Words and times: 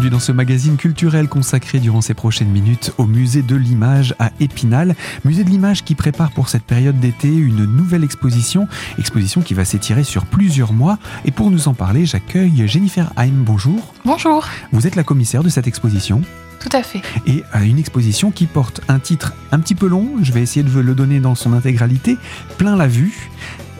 Bienvenue 0.00 0.16
dans 0.16 0.24
ce 0.24 0.32
magazine 0.32 0.78
culturel 0.78 1.28
consacré 1.28 1.78
durant 1.78 2.00
ces 2.00 2.14
prochaines 2.14 2.48
minutes 2.48 2.90
au 2.96 3.04
musée 3.04 3.42
de 3.42 3.54
l'image 3.54 4.14
à 4.18 4.30
Épinal. 4.40 4.96
Musée 5.26 5.44
de 5.44 5.50
l'image 5.50 5.84
qui 5.84 5.94
prépare 5.94 6.30
pour 6.30 6.48
cette 6.48 6.62
période 6.62 6.98
d'été 6.98 7.28
une 7.28 7.66
nouvelle 7.66 8.02
exposition, 8.02 8.66
exposition 8.98 9.42
qui 9.42 9.52
va 9.52 9.66
s'étirer 9.66 10.02
sur 10.02 10.24
plusieurs 10.24 10.72
mois. 10.72 10.98
Et 11.26 11.30
pour 11.30 11.50
nous 11.50 11.68
en 11.68 11.74
parler, 11.74 12.06
j'accueille 12.06 12.66
Jennifer 12.66 13.12
Heim. 13.18 13.42
Bonjour. 13.44 13.92
Bonjour. 14.06 14.48
Vous 14.72 14.86
êtes 14.86 14.96
la 14.96 15.04
commissaire 15.04 15.42
de 15.42 15.50
cette 15.50 15.66
exposition. 15.66 16.22
Tout 16.60 16.74
à 16.74 16.82
fait. 16.82 17.02
Et 17.26 17.44
euh, 17.54 17.60
une 17.60 17.78
exposition 17.78 18.30
qui 18.30 18.46
porte 18.46 18.80
un 18.88 19.00
titre 19.00 19.34
un 19.52 19.60
petit 19.60 19.74
peu 19.74 19.86
long, 19.86 20.12
je 20.22 20.32
vais 20.32 20.40
essayer 20.40 20.62
de 20.62 20.80
le 20.80 20.94
donner 20.94 21.20
dans 21.20 21.34
son 21.34 21.52
intégralité, 21.52 22.16
plein 22.56 22.74
la 22.74 22.86
vue 22.86 23.30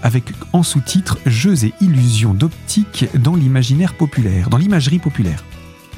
avec 0.03 0.25
en 0.53 0.63
sous-titre 0.63 1.17
Jeux 1.25 1.65
et 1.65 1.73
illusions 1.81 2.35
d'optique 2.35 3.07
dans 3.15 3.37
l'imaginaire 3.37 3.95
populaire, 3.95 4.51
dans 4.51 4.59
l'imagerie 4.59 4.99
populaire. 4.99 5.45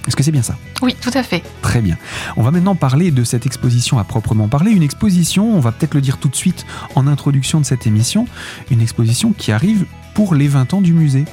Est-ce 0.07 0.17
que 0.17 0.23
c'est 0.23 0.33
bien 0.33 0.43
ça? 0.43 0.57
Oui, 0.83 0.97
tout 1.01 1.11
à 1.15 1.23
fait. 1.23 1.43
Très 1.63 1.81
bien. 1.81 1.97
On 2.37 2.43
va 2.43 2.51
maintenant 2.51 2.75
parler 2.75 3.11
de 3.11 3.25
cette 3.25 3.47
exposition 3.47 3.99
à 3.99 4.05
proprement 4.05 4.49
parler. 4.49 4.73
Une 4.73 4.83
exposition, 4.83 5.55
on 5.55 5.61
va 5.61 5.73
peut-être 5.73 5.95
le 5.95 6.01
dire 6.01 6.19
tout 6.19 6.29
de 6.29 6.37
suite 6.37 6.67
en 6.95 7.07
introduction 7.07 7.61
de 7.61 7.65
cette 7.65 7.87
émission, 7.87 8.27
une 8.71 8.81
exposition 8.81 9.33
qui 9.33 9.53
arrive 9.53 9.87
pour 10.15 10.35
les 10.35 10.49
20 10.49 10.75
ans 10.75 10.81
du 10.81 10.93
musée. 10.93 11.25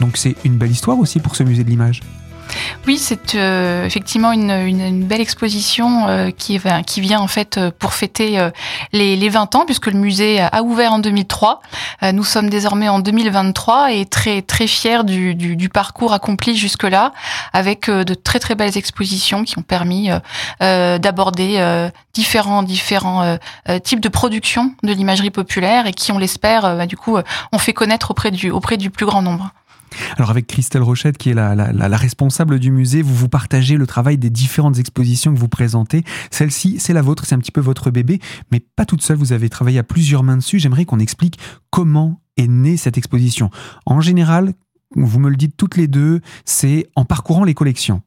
Donc 0.00 0.16
c'est 0.16 0.36
une 0.44 0.56
belle 0.56 0.70
histoire 0.70 0.98
aussi 0.98 1.20
pour 1.20 1.36
ce 1.36 1.42
musée 1.42 1.64
de 1.64 1.70
l'image. 1.70 2.00
Oui, 2.86 2.98
c'est 2.98 3.34
euh, 3.34 3.86
effectivement 3.86 4.32
une, 4.32 5.04
belle 5.04 5.22
exposition 5.22 6.06
euh, 6.08 6.30
qui, 6.30 6.58
vient 7.00 7.20
en 7.20 7.26
fait 7.26 7.56
euh, 7.56 7.70
pour 7.76 7.94
fêter 7.94 8.38
les, 8.92 9.16
les, 9.16 9.28
20 9.28 9.54
ans, 9.54 9.64
puisque 9.64 9.86
le 9.86 9.98
musée 9.98 10.40
a 10.40 10.62
ouvert 10.62 10.92
en 10.92 10.98
2003. 10.98 11.60
nous 12.12 12.24
sommes 12.24 12.50
désormais 12.50 12.88
en 12.88 12.98
2023 12.98 13.92
et 13.92 14.04
très 14.04 14.42
très 14.42 14.66
fiers 14.66 15.04
du, 15.04 15.68
parcours 15.68 16.12
accompli 16.12 16.56
jusque-là, 16.56 17.12
avec 17.52 17.90
de 17.90 18.14
très 18.14 18.38
très 18.38 18.54
belles 18.54 18.76
expositions 18.76 19.44
qui 19.44 19.58
ont 19.58 19.62
permis 19.62 20.10
d'aborder 20.60 21.88
différents 22.12 22.62
différents 22.62 23.38
types 23.82 24.00
de 24.00 24.08
production 24.08 24.74
de 24.82 24.92
l'imagerie 24.92 25.30
populaire 25.30 25.86
et 25.86 25.92
qui, 25.92 26.12
on 26.12 26.18
l'espère, 26.18 26.76
bah, 26.76 26.86
du 26.86 26.96
coup, 26.96 27.16
on 27.52 27.58
fait 27.58 27.72
connaître 27.72 28.10
auprès 28.10 28.30
du 28.30 28.50
auprès 28.50 28.76
du 28.76 28.90
plus 28.90 29.06
grand 29.06 29.22
nombre. 29.22 29.50
Alors 30.16 30.30
avec 30.30 30.46
Christelle 30.46 30.82
Rochette, 30.82 31.18
qui 31.18 31.30
est 31.30 31.34
la, 31.34 31.96
responsable 31.96 32.58
du 32.58 32.70
musée, 32.70 33.02
vous 33.02 33.14
vous 33.14 33.28
partagez 33.28 33.76
le 33.76 33.86
travail 33.86 34.18
des 34.18 34.30
différentes 34.30 34.78
expositions 34.78 35.32
que 35.32 35.38
vous 35.38 35.48
présentez. 35.48 36.04
Celle-ci, 36.30 36.76
c'est 36.78 36.92
la 36.92 37.02
vôtre, 37.02 37.24
c'est 37.26 37.34
un 37.34 37.38
petit 37.38 37.52
peu 37.52 37.60
votre 37.60 37.90
bébé, 37.90 38.20
mais 38.50 38.60
pas 38.60 38.84
toute 38.84 39.02
seule, 39.02 39.16
vous 39.16 39.32
avez 39.32 39.48
travaillé 39.48 39.78
à 39.78 39.84
plusieurs 39.84 40.22
mains 40.22 40.36
dessus. 40.36 40.58
J'aimerais 40.58 40.84
qu'on 40.84 40.98
explique 40.98 41.38
comment 41.70 42.20
est 42.36 42.48
née 42.48 42.76
cette 42.76 42.98
exposition. 42.98 43.50
En 43.86 44.00
général, 44.00 44.54
vous 44.96 45.20
me 45.20 45.28
le 45.28 45.36
dites 45.36 45.56
toutes 45.56 45.76
les 45.76 45.88
deux, 45.88 46.20
c'est 46.44 46.86
en 46.96 47.04
parcourant 47.04 47.44
les 47.44 47.54
collections. 47.54 48.02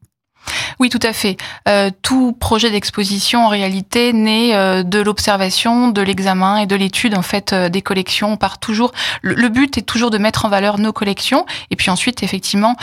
Oui, 0.79 0.89
tout 0.89 0.99
à 1.01 1.13
fait. 1.13 1.37
Euh, 1.67 1.89
tout 2.03 2.33
projet 2.33 2.69
d'exposition, 2.69 3.45
en 3.45 3.49
réalité, 3.49 4.13
naît 4.13 4.53
euh, 4.53 4.83
de 4.83 4.99
l'observation, 4.99 5.87
de 5.87 6.01
l'examen 6.01 6.57
et 6.57 6.65
de 6.67 6.75
l'étude 6.75 7.17
en 7.17 7.23
fait 7.23 7.51
euh, 7.51 7.69
des 7.69 7.81
collections. 7.81 8.33
On 8.33 8.37
part 8.37 8.59
toujours. 8.59 8.91
Le, 9.21 9.49
but 9.49 9.77
est 9.77 9.81
toujours 9.81 10.11
de 10.11 10.17
mettre 10.17 10.45
en 10.45 10.49
valeur 10.49 10.77
nos 10.77 10.93
collections, 10.93 11.45
et 11.71 11.75
puis 11.75 11.89
ensuite, 11.89 12.21
effectivement, 12.21 12.75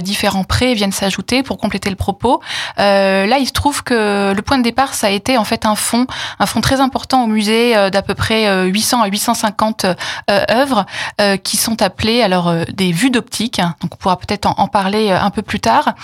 différents 0.00 0.44
prêts 0.44 0.74
viennent 0.74 0.92
s'ajouter 0.92 1.42
pour 1.42 1.58
compléter 1.58 1.90
le 1.90 1.96
propos. 1.96 2.40
là, 2.78 3.38
il 3.38 3.46
se 3.46 3.52
trouve 3.52 3.82
que 3.82 4.32
le 4.32 4.42
point 4.42 4.58
de 4.58 4.62
départ, 4.62 4.94
ça 4.94 5.08
a 5.08 5.10
été 5.10 5.36
en 5.36 5.44
fait 5.44 5.66
un 5.66 5.74
fonds, 5.74 6.06
un 6.38 6.46
fonds 6.46 6.60
très 6.60 6.80
important 6.80 7.24
au 7.24 7.26
musée 7.26 7.74
d'à 7.90 8.02
peu 8.02 8.14
près 8.14 8.66
800 8.66 9.02
à 9.02 9.08
850 9.08 9.86
œuvres 10.30 10.86
qui 11.42 11.56
sont 11.56 11.82
appelées 11.82 12.22
alors 12.22 12.54
des 12.72 12.92
vues 12.92 13.10
d'optique. 13.10 13.60
Donc, 13.80 13.94
on 13.94 13.96
pourra 13.96 14.16
peut-être 14.16 14.46
en, 14.46 14.68
parler 14.68 15.10
un 15.10 15.30
peu 15.30 15.42
plus 15.42 15.60
tard. 15.60 15.94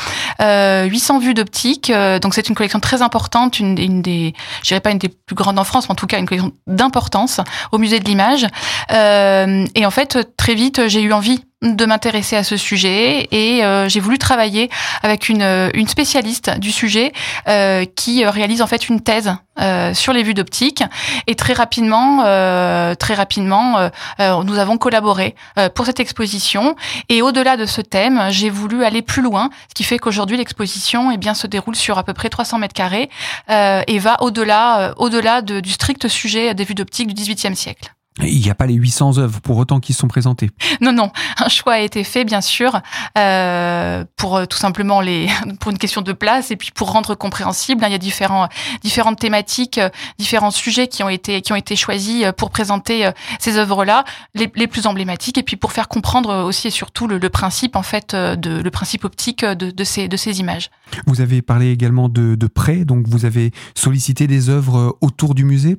800 0.40 1.07
vues 1.16 1.32
d'optique. 1.32 1.88
Euh, 1.88 2.18
donc 2.18 2.34
c'est 2.34 2.50
une 2.50 2.54
collection 2.54 2.80
très 2.80 3.00
importante, 3.00 3.58
une, 3.58 3.78
une 3.78 4.02
des, 4.02 4.34
je 4.62 4.68
dirais 4.68 4.80
pas 4.80 4.90
une 4.90 4.98
des 4.98 5.08
plus 5.08 5.34
grandes 5.34 5.58
en 5.58 5.64
France, 5.64 5.88
mais 5.88 5.92
en 5.92 5.94
tout 5.94 6.06
cas 6.06 6.18
une 6.18 6.26
collection 6.26 6.52
d'importance 6.66 7.40
au 7.72 7.78
musée 7.78 8.00
de 8.00 8.04
l'image. 8.04 8.46
Euh, 8.92 9.64
et 9.74 9.86
en 9.86 9.90
fait, 9.90 10.18
très 10.36 10.54
vite, 10.54 10.88
j'ai 10.88 11.00
eu 11.00 11.14
envie 11.14 11.42
de 11.62 11.86
m'intéresser 11.86 12.36
à 12.36 12.44
ce 12.44 12.56
sujet 12.56 13.26
et 13.32 13.64
euh, 13.64 13.88
j'ai 13.88 13.98
voulu 13.98 14.16
travailler 14.18 14.70
avec 15.02 15.28
une, 15.28 15.70
une 15.74 15.88
spécialiste 15.88 16.56
du 16.58 16.70
sujet 16.70 17.12
euh, 17.48 17.84
qui 17.96 18.24
réalise 18.24 18.62
en 18.62 18.68
fait 18.68 18.88
une 18.88 19.00
thèse 19.00 19.34
euh, 19.60 19.92
sur 19.92 20.12
les 20.12 20.22
vues 20.22 20.34
d'optique 20.34 20.84
et 21.26 21.34
très 21.34 21.52
rapidement 21.52 22.22
euh, 22.24 22.94
très 22.94 23.14
rapidement 23.14 23.90
euh, 24.20 24.42
nous 24.44 24.56
avons 24.56 24.78
collaboré 24.78 25.34
pour 25.74 25.84
cette 25.84 25.98
exposition 25.98 26.76
et 27.08 27.22
au-delà 27.22 27.56
de 27.56 27.66
ce 27.66 27.80
thème 27.80 28.28
j'ai 28.30 28.50
voulu 28.50 28.84
aller 28.84 29.02
plus 29.02 29.22
loin 29.22 29.50
ce 29.68 29.74
qui 29.74 29.82
fait 29.82 29.98
qu'aujourd'hui 29.98 30.36
l'exposition 30.36 31.10
eh 31.10 31.16
bien 31.16 31.34
se 31.34 31.48
déroule 31.48 31.74
sur 31.74 31.98
à 31.98 32.04
peu 32.04 32.12
près 32.12 32.28
300 32.28 32.58
mètres 32.58 32.74
carrés 32.74 33.10
et 33.48 33.98
va 33.98 34.22
au-delà 34.22 34.94
au-delà 34.96 35.42
de, 35.42 35.58
du 35.58 35.70
strict 35.70 36.06
sujet 36.06 36.54
des 36.54 36.62
vues 36.62 36.74
d'optique 36.74 37.08
du 37.08 37.14
XVIIIe 37.14 37.56
siècle. 37.56 37.90
Il 38.22 38.40
n'y 38.40 38.50
a 38.50 38.54
pas 38.54 38.66
les 38.66 38.74
800 38.74 39.18
œuvres 39.18 39.40
pour 39.40 39.56
autant 39.58 39.80
qui 39.80 39.92
sont 39.92 40.08
présentées. 40.08 40.50
Non, 40.80 40.92
non, 40.92 41.10
un 41.38 41.48
choix 41.48 41.74
a 41.74 41.80
été 41.80 42.02
fait, 42.04 42.24
bien 42.24 42.40
sûr, 42.40 42.80
euh, 43.16 44.04
pour 44.16 44.36
euh, 44.36 44.46
tout 44.46 44.58
simplement 44.58 45.00
les, 45.00 45.28
pour 45.60 45.70
une 45.70 45.78
question 45.78 46.02
de 46.02 46.12
place 46.12 46.50
et 46.50 46.56
puis 46.56 46.70
pour 46.74 46.90
rendre 46.90 47.14
compréhensible. 47.14 47.84
Hein, 47.84 47.88
il 47.88 47.92
y 47.92 47.96
a 47.96 47.98
différents, 47.98 48.48
différentes 48.82 49.18
thématiques, 49.18 49.78
euh, 49.78 49.88
différents 50.18 50.50
sujets 50.50 50.88
qui 50.88 51.02
ont 51.02 51.08
été, 51.08 51.42
qui 51.42 51.52
ont 51.52 51.56
été 51.56 51.76
choisis 51.76 52.24
euh, 52.24 52.32
pour 52.32 52.50
présenter 52.50 53.10
ces 53.38 53.56
œuvres-là, 53.56 54.04
les, 54.34 54.50
les, 54.54 54.66
plus 54.66 54.86
emblématiques, 54.86 55.38
et 55.38 55.42
puis 55.42 55.56
pour 55.56 55.72
faire 55.72 55.88
comprendre 55.88 56.44
aussi 56.44 56.68
et 56.68 56.70
surtout 56.70 57.06
le, 57.06 57.18
le 57.18 57.28
principe 57.30 57.76
en 57.76 57.82
fait 57.82 58.14
de 58.14 58.60
le 58.60 58.70
principe 58.70 59.04
optique 59.04 59.44
de, 59.44 59.70
de, 59.70 59.84
ces, 59.84 60.08
de 60.08 60.16
ces 60.16 60.40
images. 60.40 60.70
Vous 61.06 61.20
avez 61.20 61.42
parlé 61.42 61.70
également 61.70 62.08
de, 62.08 62.34
de 62.34 62.46
prêts, 62.46 62.84
donc 62.84 63.06
vous 63.06 63.24
avez 63.24 63.52
sollicité 63.74 64.26
des 64.26 64.48
œuvres 64.48 64.96
autour 65.00 65.34
du 65.34 65.44
musée? 65.44 65.78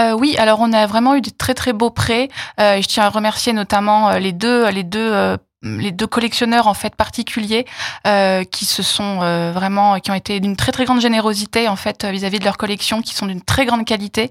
Euh, 0.00 0.12
oui, 0.12 0.36
alors 0.38 0.60
on 0.60 0.72
a 0.72 0.86
vraiment 0.86 1.14
eu 1.14 1.20
de 1.20 1.30
très 1.30 1.54
très 1.54 1.72
beaux 1.72 1.90
prêts. 1.90 2.28
Euh, 2.60 2.80
je 2.80 2.86
tiens 2.86 3.04
à 3.04 3.08
remercier 3.10 3.52
notamment 3.52 4.10
euh, 4.10 4.18
les 4.18 4.32
deux 4.32 4.68
les 4.70 4.84
deux 4.84 5.36
les 5.62 5.90
deux 5.90 6.06
collectionneurs 6.06 6.68
en 6.68 6.74
fait 6.74 6.94
particuliers 6.94 7.66
euh, 8.06 8.44
qui 8.44 8.64
se 8.64 8.82
sont 8.84 9.20
euh, 9.22 9.50
vraiment 9.52 9.98
qui 9.98 10.10
ont 10.12 10.14
été 10.14 10.38
d'une 10.38 10.54
très 10.54 10.70
très 10.70 10.84
grande 10.84 11.00
générosité 11.00 11.66
en 11.66 11.74
fait 11.74 12.04
vis-à-vis 12.04 12.38
de 12.38 12.44
leur 12.44 12.56
collection 12.56 13.02
qui 13.02 13.14
sont 13.14 13.26
d'une 13.26 13.42
très 13.42 13.66
grande 13.66 13.84
qualité 13.84 14.30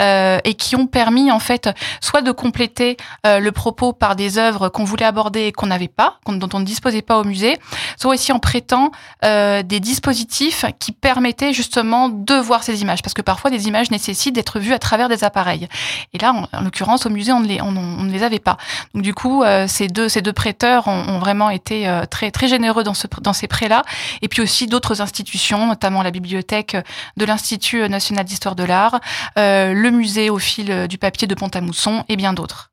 euh, 0.00 0.38
et 0.44 0.54
qui 0.54 0.76
ont 0.76 0.86
permis 0.86 1.32
en 1.32 1.40
fait 1.40 1.68
soit 2.00 2.22
de 2.22 2.30
compléter 2.30 2.96
euh, 3.26 3.40
le 3.40 3.50
propos 3.50 3.92
par 3.92 4.14
des 4.14 4.38
œuvres 4.38 4.68
qu'on 4.68 4.84
voulait 4.84 5.04
aborder 5.04 5.46
et 5.46 5.52
qu'on 5.52 5.66
n'avait 5.66 5.88
pas 5.88 6.18
dont 6.26 6.48
on 6.52 6.60
ne 6.60 6.64
disposait 6.64 7.02
pas 7.02 7.18
au 7.18 7.24
musée 7.24 7.58
soit 7.96 8.14
aussi 8.14 8.32
en 8.32 8.38
prêtant 8.38 8.92
euh, 9.24 9.62
des 9.62 9.80
dispositifs 9.80 10.64
qui 10.78 10.92
permettaient 10.92 11.52
justement 11.52 12.08
de 12.08 12.34
voir 12.34 12.62
ces 12.62 12.82
images. 12.82 13.02
Parce 13.02 13.14
que 13.14 13.22
parfois 13.22 13.50
des 13.50 13.66
images 13.66 13.90
nécessitent 13.90 14.34
d'être 14.34 14.60
vues 14.60 14.72
à 14.72 14.78
travers 14.78 15.08
des 15.08 15.24
appareils. 15.24 15.68
Et 16.12 16.18
là 16.18 16.32
en, 16.32 16.46
en 16.56 16.62
l'occurrence 16.62 17.06
au 17.06 17.10
musée 17.10 17.32
on 17.32 17.40
ne 17.40 17.46
les 17.46 17.60
on, 17.60 17.72
ne 17.72 18.12
les 18.12 18.22
avait 18.22 18.38
pas. 18.38 18.56
Donc 18.94 19.02
du 19.02 19.14
coup 19.14 19.42
euh, 19.42 19.66
ces 19.66 19.88
deux 19.88 20.08
ces 20.08 20.22
deux 20.22 20.32
prêteurs 20.32 20.59
ont, 20.64 21.18
vraiment 21.18 21.50
été 21.50 21.88
euh, 21.88 22.04
très 22.06 22.30
très 22.30 22.48
généreux 22.48 22.84
dans 22.84 22.94
ce 22.94 23.06
ces 23.32 23.46
prêts-là, 23.46 23.84
et 24.22 24.28
puis 24.28 24.42
aussi 24.42 24.66
d'autres 24.66 25.00
institutions, 25.00 25.66
notamment 25.66 26.02
la 26.02 26.10
bibliothèque 26.10 26.76
de 27.16 27.24
l'Institut 27.24 27.88
national 27.88 28.24
d'histoire 28.24 28.56
de 28.56 28.64
l'art, 28.64 29.00
euh, 29.38 29.72
le 29.72 29.90
musée 29.90 30.30
au 30.30 30.38
fil 30.38 30.88
du 30.88 30.98
papier 30.98 31.28
de 31.28 31.34
Pont-à-Mousson 31.34 32.04
et 32.08 32.16
bien 32.16 32.32
d'autres. 32.32 32.70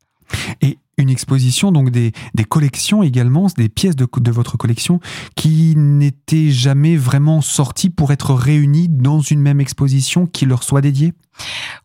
Et 0.61 0.77
une 0.97 1.09
exposition, 1.09 1.71
donc 1.71 1.91
des, 1.91 2.11
des 2.33 2.43
collections 2.43 3.03
également, 3.03 3.47
des 3.55 3.69
pièces 3.69 3.95
de 3.95 4.31
votre 4.31 4.57
collection 4.57 4.99
qui 5.35 5.75
n'étaient 5.75 6.49
jamais 6.49 6.95
vraiment 6.95 7.41
sorties 7.41 7.89
pour 7.89 8.11
être 8.11 8.33
réunies 8.33 8.89
dans 8.89 9.19
une 9.19 9.41
même 9.41 9.61
exposition 9.61 10.25
qui 10.25 10.45
leur 10.45 10.63
soit 10.63 10.81
dédiée? 10.81 11.13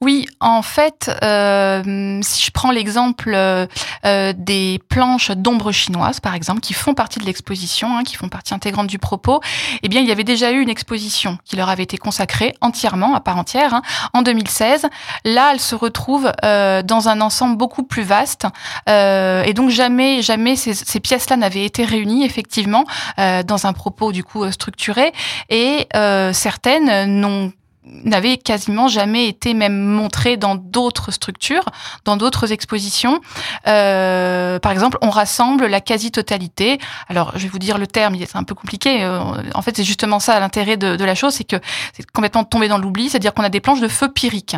Oui, 0.00 0.26
en 0.40 0.62
fait, 0.62 1.10
euh, 1.22 2.18
si 2.22 2.44
je 2.44 2.50
prends 2.50 2.70
l'exemple 2.72 3.32
euh, 3.34 3.66
euh, 4.04 4.32
des 4.36 4.80
planches 4.88 5.30
d'ombre 5.30 5.70
chinoise, 5.70 6.18
par 6.18 6.34
exemple, 6.34 6.60
qui 6.60 6.74
font 6.74 6.94
partie 6.94 7.20
de 7.20 7.24
l'exposition, 7.24 7.96
hein, 7.96 8.02
qui 8.02 8.16
font 8.16 8.28
partie 8.28 8.52
intégrante 8.52 8.88
du 8.88 8.98
propos, 8.98 9.40
eh 9.82 9.88
bien, 9.88 10.00
il 10.00 10.08
y 10.08 10.12
avait 10.12 10.24
déjà 10.24 10.50
eu 10.50 10.60
une 10.60 10.68
exposition 10.68 11.38
qui 11.44 11.56
leur 11.56 11.68
avait 11.68 11.84
été 11.84 11.98
consacrée 11.98 12.54
entièrement, 12.60 13.14
à 13.14 13.20
part 13.20 13.38
entière, 13.38 13.74
hein, 13.74 13.82
en 14.12 14.22
2016. 14.22 14.86
Là, 15.24 15.50
elle 15.52 15.60
se 15.60 15.74
retrouve 15.74 16.32
euh, 16.44 16.82
dans 16.82 17.08
un 17.08 17.20
ensemble 17.20 17.56
beaucoup 17.56 17.84
plus 17.84 18.02
vaste, 18.02 18.46
euh, 18.88 19.44
et 19.44 19.54
donc 19.54 19.70
jamais, 19.70 20.22
jamais 20.22 20.56
ces, 20.56 20.74
ces 20.74 21.00
pièces-là 21.00 21.36
n'avaient 21.36 21.64
été 21.64 21.84
réunies 21.84 22.24
effectivement 22.24 22.84
euh, 23.18 23.42
dans 23.42 23.66
un 23.66 23.72
propos 23.72 24.12
du 24.12 24.24
coup 24.24 24.50
structuré, 24.50 25.12
et 25.48 25.86
certaines 26.32 27.20
n'ont 27.20 27.52
n'avait 27.84 28.36
quasiment 28.36 28.88
jamais 28.88 29.28
été 29.28 29.54
même 29.54 29.78
montré 29.78 30.36
dans 30.36 30.54
d'autres 30.54 31.10
structures, 31.10 31.64
dans 32.04 32.16
d'autres 32.16 32.52
expositions. 32.52 33.20
Euh, 33.66 34.58
par 34.58 34.72
exemple, 34.72 34.98
on 35.02 35.10
rassemble 35.10 35.66
la 35.66 35.80
quasi-totalité. 35.80 36.78
Alors, 37.08 37.32
je 37.34 37.42
vais 37.44 37.48
vous 37.48 37.58
dire 37.58 37.78
le 37.78 37.86
terme, 37.86 38.16
c'est 38.18 38.36
un 38.36 38.44
peu 38.44 38.54
compliqué. 38.54 39.02
Euh, 39.02 39.20
en 39.54 39.62
fait, 39.62 39.76
c'est 39.76 39.84
justement 39.84 40.20
ça 40.20 40.38
l'intérêt 40.40 40.76
de, 40.76 41.02
la 41.04 41.14
chose, 41.14 41.34
c'est 41.34 41.44
que 41.44 41.56
c'est 41.92 42.08
complètement 42.10 42.44
tombé 42.44 42.68
dans 42.68 42.78
l'oubli, 42.78 43.08
c'est-à-dire 43.08 43.34
qu'on 43.34 43.42
a 43.42 43.48
des 43.48 43.60
planches 43.60 43.80
de 43.80 43.88
feu 43.88 44.08
pyrique. 44.08 44.56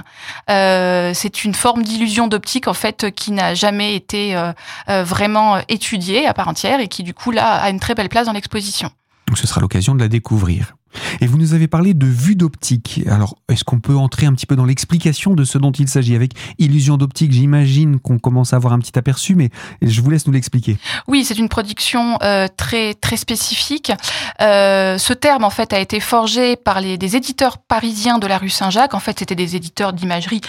Euh, 0.50 1.12
c'est 1.14 1.44
une 1.44 1.54
forme 1.54 1.82
d'illusion 1.82 2.28
d'optique 2.28 2.68
en 2.68 2.74
fait 2.74 3.10
qui 3.10 3.32
n'a 3.32 3.54
jamais 3.54 3.94
été 3.94 4.36
euh, 4.36 4.52
euh, 4.88 5.04
vraiment 5.04 5.58
étudiée 5.68 6.26
à 6.26 6.34
part 6.34 6.48
entière 6.48 6.80
et 6.80 6.88
qui 6.88 7.02
du 7.02 7.14
coup 7.14 7.30
là 7.30 7.54
a 7.54 7.70
une 7.70 7.80
très 7.80 7.94
belle 7.94 8.08
place 8.08 8.26
dans 8.26 8.32
l'exposition. 8.32 8.90
Donc 9.26 9.38
ce 9.38 9.46
sera 9.46 9.60
l'occasion 9.60 9.94
de 9.94 10.00
la 10.00 10.08
découvrir. 10.08 10.74
Et 11.20 11.26
vous 11.26 11.38
nous 11.38 11.54
avez 11.54 11.68
parlé 11.68 11.94
de 11.94 12.06
vue 12.06 12.36
d'optique. 12.36 13.00
Alors, 13.08 13.36
est-ce 13.48 13.64
qu'on 13.64 13.80
peut 13.80 13.96
entrer 13.96 14.26
un 14.26 14.34
petit 14.34 14.46
peu 14.46 14.56
dans 14.56 14.64
l'explication 14.64 15.34
de 15.34 15.44
ce 15.44 15.58
dont 15.58 15.72
il 15.72 15.88
s'agit? 15.88 16.14
Avec 16.14 16.32
illusion 16.58 16.96
d'optique, 16.96 17.32
j'imagine 17.32 17.98
qu'on 17.98 18.18
commence 18.18 18.52
à 18.52 18.56
avoir 18.56 18.72
un 18.72 18.78
petit 18.78 18.98
aperçu, 18.98 19.34
mais 19.34 19.50
je 19.82 20.00
vous 20.00 20.10
laisse 20.10 20.26
nous 20.26 20.32
l'expliquer. 20.32 20.78
Oui, 21.08 21.24
c'est 21.24 21.38
une 21.38 21.48
production 21.48 22.18
euh, 22.22 22.46
très 22.56 22.94
très 22.94 23.16
spécifique. 23.16 23.92
Euh, 24.40 24.98
ce 24.98 25.12
terme, 25.12 25.44
en 25.44 25.50
fait, 25.50 25.72
a 25.72 25.78
été 25.78 26.00
forgé 26.00 26.56
par 26.56 26.80
les, 26.80 26.98
des 26.98 27.16
éditeurs 27.16 27.58
parisiens 27.58 28.18
de 28.18 28.26
la 28.26 28.38
rue 28.38 28.50
Saint-Jacques. 28.50 28.94
En 28.94 29.00
fait, 29.00 29.18
c'était 29.18 29.34
des 29.34 29.56
éditeurs 29.56 29.92
d'imagerie 29.92 30.40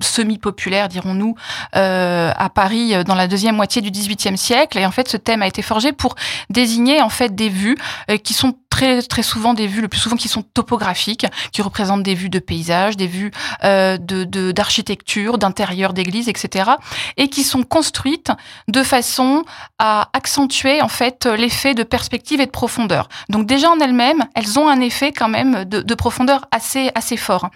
semi-populaire, 0.00 0.88
dirons-nous, 0.88 1.34
euh, 1.76 2.32
à 2.34 2.48
Paris 2.48 3.04
dans 3.04 3.14
la 3.14 3.28
deuxième 3.28 3.54
moitié 3.54 3.82
du 3.82 3.90
XVIIIe 3.90 4.38
siècle. 4.38 4.78
Et 4.78 4.86
en 4.86 4.90
fait, 4.90 5.08
ce 5.08 5.16
thème 5.16 5.42
a 5.42 5.46
été 5.46 5.62
forgé 5.62 5.92
pour 5.92 6.14
désigner 6.48 7.02
en 7.02 7.10
fait 7.10 7.34
des 7.34 7.48
vues 7.48 7.76
qui 8.24 8.34
sont 8.34 8.54
très 8.78 9.02
très 9.02 9.24
souvent 9.24 9.54
des 9.54 9.66
vues, 9.66 9.80
le 9.80 9.88
plus 9.88 9.98
souvent 9.98 10.14
qui 10.14 10.28
sont 10.28 10.42
topographiques, 10.42 11.26
qui 11.50 11.62
représentent 11.62 12.04
des 12.04 12.14
vues 12.14 12.30
de 12.30 12.38
paysages, 12.38 12.96
des 12.96 13.08
vues 13.08 13.32
euh, 13.64 13.98
de 13.98 14.52
d'architecture, 14.52 15.36
d'intérieur 15.36 15.92
d'église, 15.92 16.28
etc. 16.28 16.70
Et 17.16 17.28
qui 17.28 17.42
sont 17.42 17.64
construites 17.64 18.30
de 18.68 18.84
façon 18.84 19.42
à 19.78 20.10
accentuer 20.12 20.80
en 20.80 20.88
fait 20.88 21.26
l'effet 21.26 21.74
de 21.74 21.82
perspective 21.82 22.40
et 22.40 22.46
de 22.46 22.52
profondeur. 22.52 23.08
Donc 23.28 23.46
déjà 23.46 23.68
en 23.68 23.80
elles-mêmes, 23.80 24.24
elles 24.36 24.58
ont 24.60 24.68
un 24.68 24.80
effet 24.80 25.10
quand 25.10 25.28
même 25.28 25.64
de, 25.64 25.82
de 25.82 25.94
profondeur 25.94 26.46
assez 26.52 26.92
assez 26.94 27.16
fort. 27.16 27.50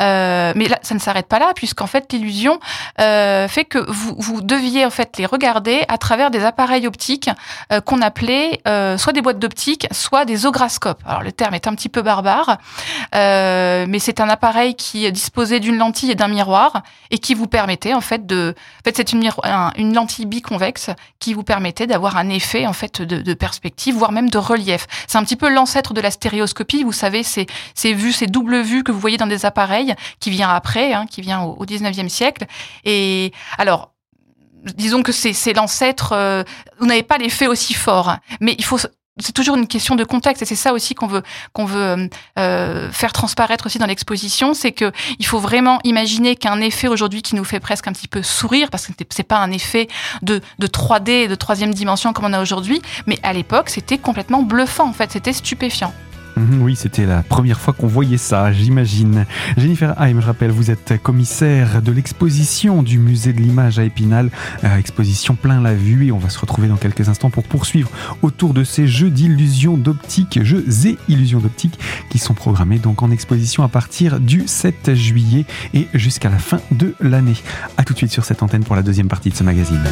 Euh, 0.00 0.52
mais 0.54 0.68
là, 0.68 0.78
ça 0.82 0.94
ne 0.94 1.00
s'arrête 1.00 1.26
pas 1.26 1.40
là 1.40 1.52
puisqu'en 1.56 1.88
fait 1.88 2.12
l'illusion 2.12 2.60
euh, 3.00 3.48
fait 3.48 3.64
que 3.64 3.78
vous, 3.90 4.14
vous 4.16 4.42
deviez 4.42 4.84
en 4.86 4.90
fait 4.90 5.16
les 5.18 5.26
regarder 5.26 5.84
à 5.88 5.98
travers 5.98 6.30
des 6.30 6.44
appareils 6.44 6.86
optiques 6.86 7.30
qu'on 7.84 8.00
appelait 8.00 8.60
soit 8.96 9.12
des 9.12 9.22
boîtes 9.22 9.40
d'optique, 9.40 9.88
soit 9.90 10.24
des 10.24 10.46
Alors 11.04 11.22
le 11.22 11.32
terme 11.32 11.54
est 11.54 11.66
un 11.66 11.74
petit 11.74 11.88
peu 11.88 12.02
barbare, 12.02 12.58
euh, 13.14 13.86
mais 13.88 13.98
c'est 13.98 14.20
un 14.20 14.28
appareil 14.28 14.74
qui 14.74 15.10
disposait 15.12 15.60
d'une 15.60 15.76
lentille 15.76 16.10
et 16.10 16.14
d'un 16.14 16.28
miroir 16.28 16.82
et 17.10 17.18
qui 17.18 17.34
vous 17.34 17.46
permettait 17.46 17.94
en 17.94 18.00
fait 18.00 18.26
de, 18.26 18.54
en 18.80 18.82
fait 18.84 18.96
c'est 18.96 19.12
une, 19.12 19.30
lentille 19.94 20.26
biconvexe 20.26 20.90
qui 21.18 21.34
vous 21.34 21.42
permettait 21.42 21.86
d'avoir 21.86 22.16
un 22.16 22.28
effet 22.28 22.66
en 22.66 22.72
fait 22.72 23.02
de, 23.02 23.34
perspective, 23.34 23.94
voire 23.94 24.12
même 24.12 24.30
de 24.30 24.38
relief. 24.38 24.86
C'est 25.06 25.18
un 25.18 25.24
petit 25.24 25.36
peu 25.36 25.48
l'ancêtre 25.48 25.94
de 25.94 26.00
la 26.00 26.10
stéréoscopie. 26.10 26.82
Vous 26.82 26.92
savez, 26.92 27.22
ces 27.22 27.46
vues, 27.94 28.12
ces 28.12 28.26
doubles 28.26 28.60
vues 28.60 28.82
que 28.82 28.92
vous 28.92 29.00
voyez 29.00 29.16
dans 29.16 29.26
des 29.26 29.46
appareils, 29.46 29.94
qui 30.20 30.30
vient 30.30 30.48
après, 30.48 30.92
hein, 30.92 31.06
qui 31.08 31.20
vient 31.20 31.42
au, 31.42 31.52
au 31.52 31.64
19e 31.64 32.08
siècle. 32.08 32.46
Et 32.84 33.32
alors, 33.58 33.92
disons 34.74 35.02
que 35.02 35.12
c'est 35.12 35.52
l'ancêtre. 35.52 36.12
Euh, 36.12 36.42
vous 36.78 36.86
n'avez 36.86 37.02
pas 37.02 37.18
l'effet 37.18 37.46
aussi 37.46 37.74
fort, 37.74 38.16
mais 38.40 38.54
il 38.58 38.64
faut 38.64 38.78
c'est 39.18 39.32
toujours 39.32 39.56
une 39.56 39.66
question 39.66 39.94
de 39.96 40.04
contexte 40.04 40.42
et 40.42 40.44
c'est 40.44 40.54
ça 40.54 40.72
aussi 40.72 40.94
qu'on 40.94 41.06
veut 41.06 41.22
qu'on 41.52 41.64
veut 41.64 42.08
euh, 42.38 42.90
faire 42.90 43.12
transparaître 43.12 43.66
aussi 43.66 43.78
dans 43.78 43.86
l'exposition, 43.86 44.54
c'est 44.54 44.72
que 44.72 44.92
il 45.18 45.26
faut 45.26 45.38
vraiment 45.38 45.80
imaginer 45.84 46.36
qu'un 46.36 46.60
effet 46.60 46.88
aujourd'hui 46.88 47.22
qui 47.22 47.34
nous 47.34 47.44
fait 47.44 47.60
presque 47.60 47.86
un 47.88 47.92
petit 47.92 48.08
peu 48.08 48.22
sourire 48.22 48.70
parce 48.70 48.86
que 48.86 48.92
c'est 49.10 49.22
pas 49.22 49.38
un 49.38 49.52
effet 49.52 49.88
de 50.22 50.40
de 50.58 50.66
3D 50.66 51.28
de 51.28 51.34
troisième 51.34 51.74
dimension 51.74 52.12
comme 52.12 52.24
on 52.24 52.32
a 52.32 52.40
aujourd'hui, 52.40 52.82
mais 53.06 53.18
à 53.22 53.32
l'époque 53.32 53.68
c'était 53.68 53.98
complètement 53.98 54.42
bluffant 54.42 54.88
en 54.88 54.92
fait, 54.92 55.12
c'était 55.12 55.32
stupéfiant. 55.32 55.92
Mhm, 56.38 56.62
oui, 56.62 56.76
c'était 56.76 57.06
la 57.06 57.22
première 57.22 57.60
fois 57.60 57.74
qu'on 57.74 57.86
voyait 57.86 58.16
ça, 58.16 58.52
j'imagine. 58.52 59.26
Jennifer 59.56 59.94
Haim, 60.00 60.20
je 60.20 60.26
rappelle, 60.26 60.50
vous 60.50 60.70
êtes 60.70 61.02
commissaire 61.02 61.82
de 61.82 61.92
l'exposition 61.92 62.82
du 62.82 62.98
musée 62.98 63.32
de 63.32 63.40
l'image 63.40 63.78
à 63.78 63.84
Épinal, 63.84 64.30
euh, 64.64 64.76
exposition 64.76 65.34
plein 65.34 65.60
la 65.60 65.74
vue, 65.74 66.06
et 66.06 66.12
on 66.12 66.18
va 66.18 66.28
se 66.28 66.38
retrouver 66.38 66.68
dans 66.68 66.76
quelques 66.76 67.08
instants 67.08 67.30
pour 67.30 67.44
poursuivre 67.44 67.90
autour 68.22 68.54
de 68.54 68.64
ces 68.64 68.86
jeux 68.86 69.10
d'illusions 69.10 69.76
d'optique, 69.76 70.42
jeux 70.42 70.64
et 70.86 70.96
illusions 71.08 71.40
d'optique, 71.40 71.78
qui 72.10 72.18
sont 72.18 72.34
programmés 72.34 72.78
donc 72.78 73.02
en 73.02 73.10
exposition 73.10 73.62
à 73.62 73.68
partir 73.68 74.20
du 74.20 74.46
7 74.46 74.94
juillet 74.94 75.44
et 75.74 75.88
jusqu'à 75.94 76.30
la 76.30 76.38
fin 76.38 76.60
de 76.70 76.94
l'année. 77.00 77.36
A 77.76 77.84
tout 77.84 77.92
de 77.94 77.98
suite 77.98 78.12
sur 78.12 78.24
cette 78.24 78.42
antenne 78.42 78.64
pour 78.64 78.76
la 78.76 78.82
deuxième 78.82 79.08
partie 79.08 79.30
de 79.30 79.34
ce 79.34 79.44
magazine. 79.44 79.82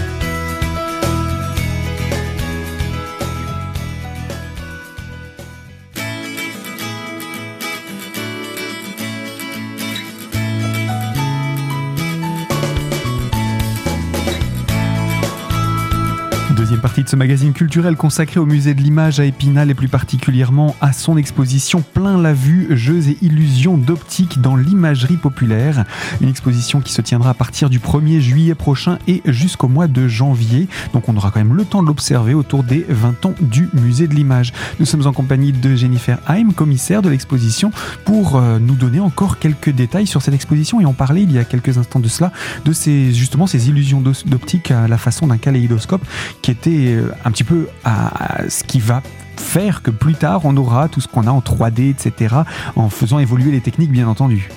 De 17.02 17.08
ce 17.08 17.16
magazine 17.16 17.52
culturel 17.52 17.96
consacré 17.96 18.40
au 18.40 18.46
musée 18.46 18.72
de 18.72 18.80
l'image 18.80 19.20
à 19.20 19.24
Épinal 19.24 19.70
et 19.70 19.74
plus 19.74 19.88
particulièrement 19.88 20.74
à 20.80 20.92
son 20.92 21.16
exposition 21.16 21.82
Plein 21.82 22.16
la 22.20 22.32
vue, 22.32 22.68
jeux 22.70 23.08
et 23.08 23.18
illusions 23.22 23.76
d'optique 23.76 24.40
dans 24.40 24.56
l'imagerie 24.56 25.16
populaire. 25.16 25.84
Une 26.20 26.28
exposition 26.28 26.80
qui 26.80 26.92
se 26.92 27.02
tiendra 27.02 27.30
à 27.30 27.34
partir 27.34 27.68
du 27.70 27.80
1er 27.80 28.20
juillet 28.20 28.54
prochain 28.54 28.98
et 29.08 29.20
jusqu'au 29.26 29.68
mois 29.68 29.88
de 29.88 30.08
janvier. 30.08 30.68
Donc 30.94 31.08
on 31.08 31.16
aura 31.16 31.30
quand 31.30 31.40
même 31.40 31.54
le 31.54 31.64
temps 31.64 31.82
de 31.82 31.88
l'observer 31.88 32.34
autour 32.34 32.62
des 32.62 32.86
20 32.88 33.26
ans 33.26 33.34
du 33.40 33.68
musée 33.74 34.08
de 34.08 34.14
l'image. 34.14 34.52
Nous 34.80 34.86
sommes 34.86 35.06
en 35.06 35.12
compagnie 35.12 35.52
de 35.52 35.74
Jennifer 35.76 36.18
Haim, 36.26 36.52
commissaire 36.54 37.02
de 37.02 37.10
l'exposition, 37.10 37.72
pour 38.04 38.36
euh, 38.36 38.58
nous 38.58 38.74
donner 38.74 39.00
encore 39.00 39.38
quelques 39.38 39.70
détails 39.70 40.06
sur 40.06 40.22
cette 40.22 40.34
exposition 40.34 40.80
et 40.80 40.86
en 40.86 40.94
parler 40.94 41.22
il 41.22 41.32
y 41.32 41.38
a 41.38 41.44
quelques 41.44 41.78
instants 41.78 42.00
de 42.00 42.08
cela, 42.08 42.32
de 42.64 42.72
ces, 42.72 43.12
justement 43.12 43.46
ces 43.46 43.68
illusions 43.68 44.00
d'optique 44.00 44.70
à 44.70 44.88
la 44.88 44.98
façon 44.98 45.26
d'un 45.26 45.38
kaléidoscope 45.38 46.04
qui 46.42 46.50
était 46.50 46.85
euh, 46.94 47.10
un 47.24 47.30
petit 47.30 47.44
peu 47.44 47.68
à 47.84 48.48
ce 48.48 48.64
qui 48.64 48.80
va 48.80 49.02
faire 49.36 49.82
que 49.82 49.90
plus 49.90 50.14
tard 50.14 50.40
on 50.44 50.56
aura 50.56 50.88
tout 50.88 51.00
ce 51.00 51.08
qu'on 51.08 51.26
a 51.26 51.30
en 51.30 51.40
3D, 51.40 51.90
etc., 51.90 52.34
en 52.74 52.88
faisant 52.88 53.18
évoluer 53.18 53.50
les 53.50 53.60
techniques 53.60 53.90
bien 53.90 54.08
entendu 54.08 54.48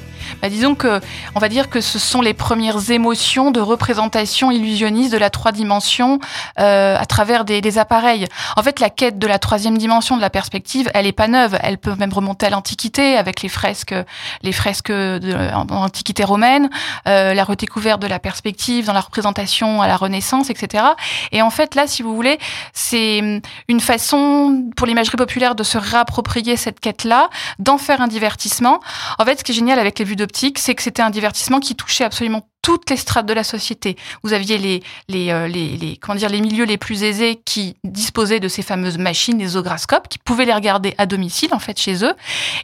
bah, 0.41 0.49
disons 0.49 0.75
que, 0.75 0.99
on 1.35 1.39
va 1.39 1.49
dire 1.49 1.69
que 1.69 1.81
ce 1.81 1.99
sont 1.99 2.21
les 2.21 2.33
premières 2.33 2.91
émotions 2.91 3.51
de 3.51 3.59
représentation 3.59 4.51
illusionniste 4.51 5.11
de 5.11 5.17
la 5.17 5.29
trois 5.29 5.51
dimensions 5.51 6.19
euh, 6.59 6.97
à 6.97 7.05
travers 7.05 7.45
des, 7.45 7.77
appareils. 7.77 8.25
En 8.57 8.63
fait, 8.63 8.79
la 8.79 8.89
quête 8.89 9.19
de 9.19 9.27
la 9.27 9.37
troisième 9.37 9.77
dimension 9.77 10.17
de 10.17 10.21
la 10.21 10.29
perspective, 10.29 10.89
elle 10.95 11.05
est 11.05 11.11
pas 11.11 11.27
neuve. 11.27 11.57
Elle 11.61 11.77
peut 11.77 11.95
même 11.95 12.11
remonter 12.11 12.47
à 12.47 12.49
l'Antiquité 12.49 13.15
avec 13.15 13.41
les 13.41 13.49
fresques, 13.49 13.93
les 14.41 14.51
fresques 14.51 14.91
de 14.91 16.23
romaine, 16.23 16.69
euh, 17.07 17.33
la 17.33 17.43
redécouverte 17.43 18.01
de 18.01 18.07
la 18.07 18.19
perspective 18.19 18.85
dans 18.85 18.93
la 18.93 19.01
représentation 19.01 19.81
à 19.81 19.87
la 19.87 19.97
Renaissance, 19.97 20.49
etc. 20.49 20.83
Et 21.31 21.41
en 21.41 21.49
fait, 21.49 21.75
là, 21.75 21.87
si 21.87 22.01
vous 22.01 22.15
voulez, 22.15 22.39
c'est 22.73 23.41
une 23.67 23.79
façon 23.79 24.65
pour 24.75 24.87
l'imagerie 24.87 25.17
populaire 25.17 25.55
de 25.55 25.63
se 25.63 25.77
réapproprier 25.77 26.57
cette 26.57 26.79
quête-là, 26.79 27.29
d'en 27.59 27.77
faire 27.77 28.01
un 28.01 28.07
divertissement. 28.07 28.79
En 29.17 29.25
fait, 29.25 29.39
ce 29.39 29.43
qui 29.43 29.51
est 29.51 29.55
génial 29.55 29.79
avec 29.79 29.99
les 29.99 30.05
vues 30.05 30.15
d'optique, 30.19 30.59
c'est 30.59 30.75
que 30.75 30.83
c'était 30.83 31.01
un 31.01 31.09
divertissement 31.09 31.59
qui 31.59 31.75
touchait 31.75 32.03
absolument 32.03 32.47
toutes 32.69 32.91
les 32.91 32.97
strates 32.97 33.25
de 33.25 33.33
la 33.33 33.43
société. 33.43 33.97
Vous 34.21 34.31
aviez 34.31 34.59
les, 34.59 34.83
euh, 35.31 35.47
les, 35.47 35.75
les, 35.75 35.97
comment 35.97 36.15
dire, 36.15 36.29
les 36.29 36.39
milieux 36.39 36.65
les 36.65 36.77
plus 36.77 37.01
aisés 37.01 37.41
qui 37.43 37.75
disposaient 37.83 38.39
de 38.39 38.47
ces 38.47 38.61
fameuses 38.61 38.99
machines, 38.99 39.39
les 39.39 39.57
ograscopes, 39.57 40.07
qui 40.07 40.19
pouvaient 40.19 40.45
les 40.45 40.53
regarder 40.53 40.93
à 40.99 41.07
domicile, 41.07 41.51
en 41.55 41.57
fait, 41.57 41.79
chez 41.79 42.05
eux. 42.05 42.13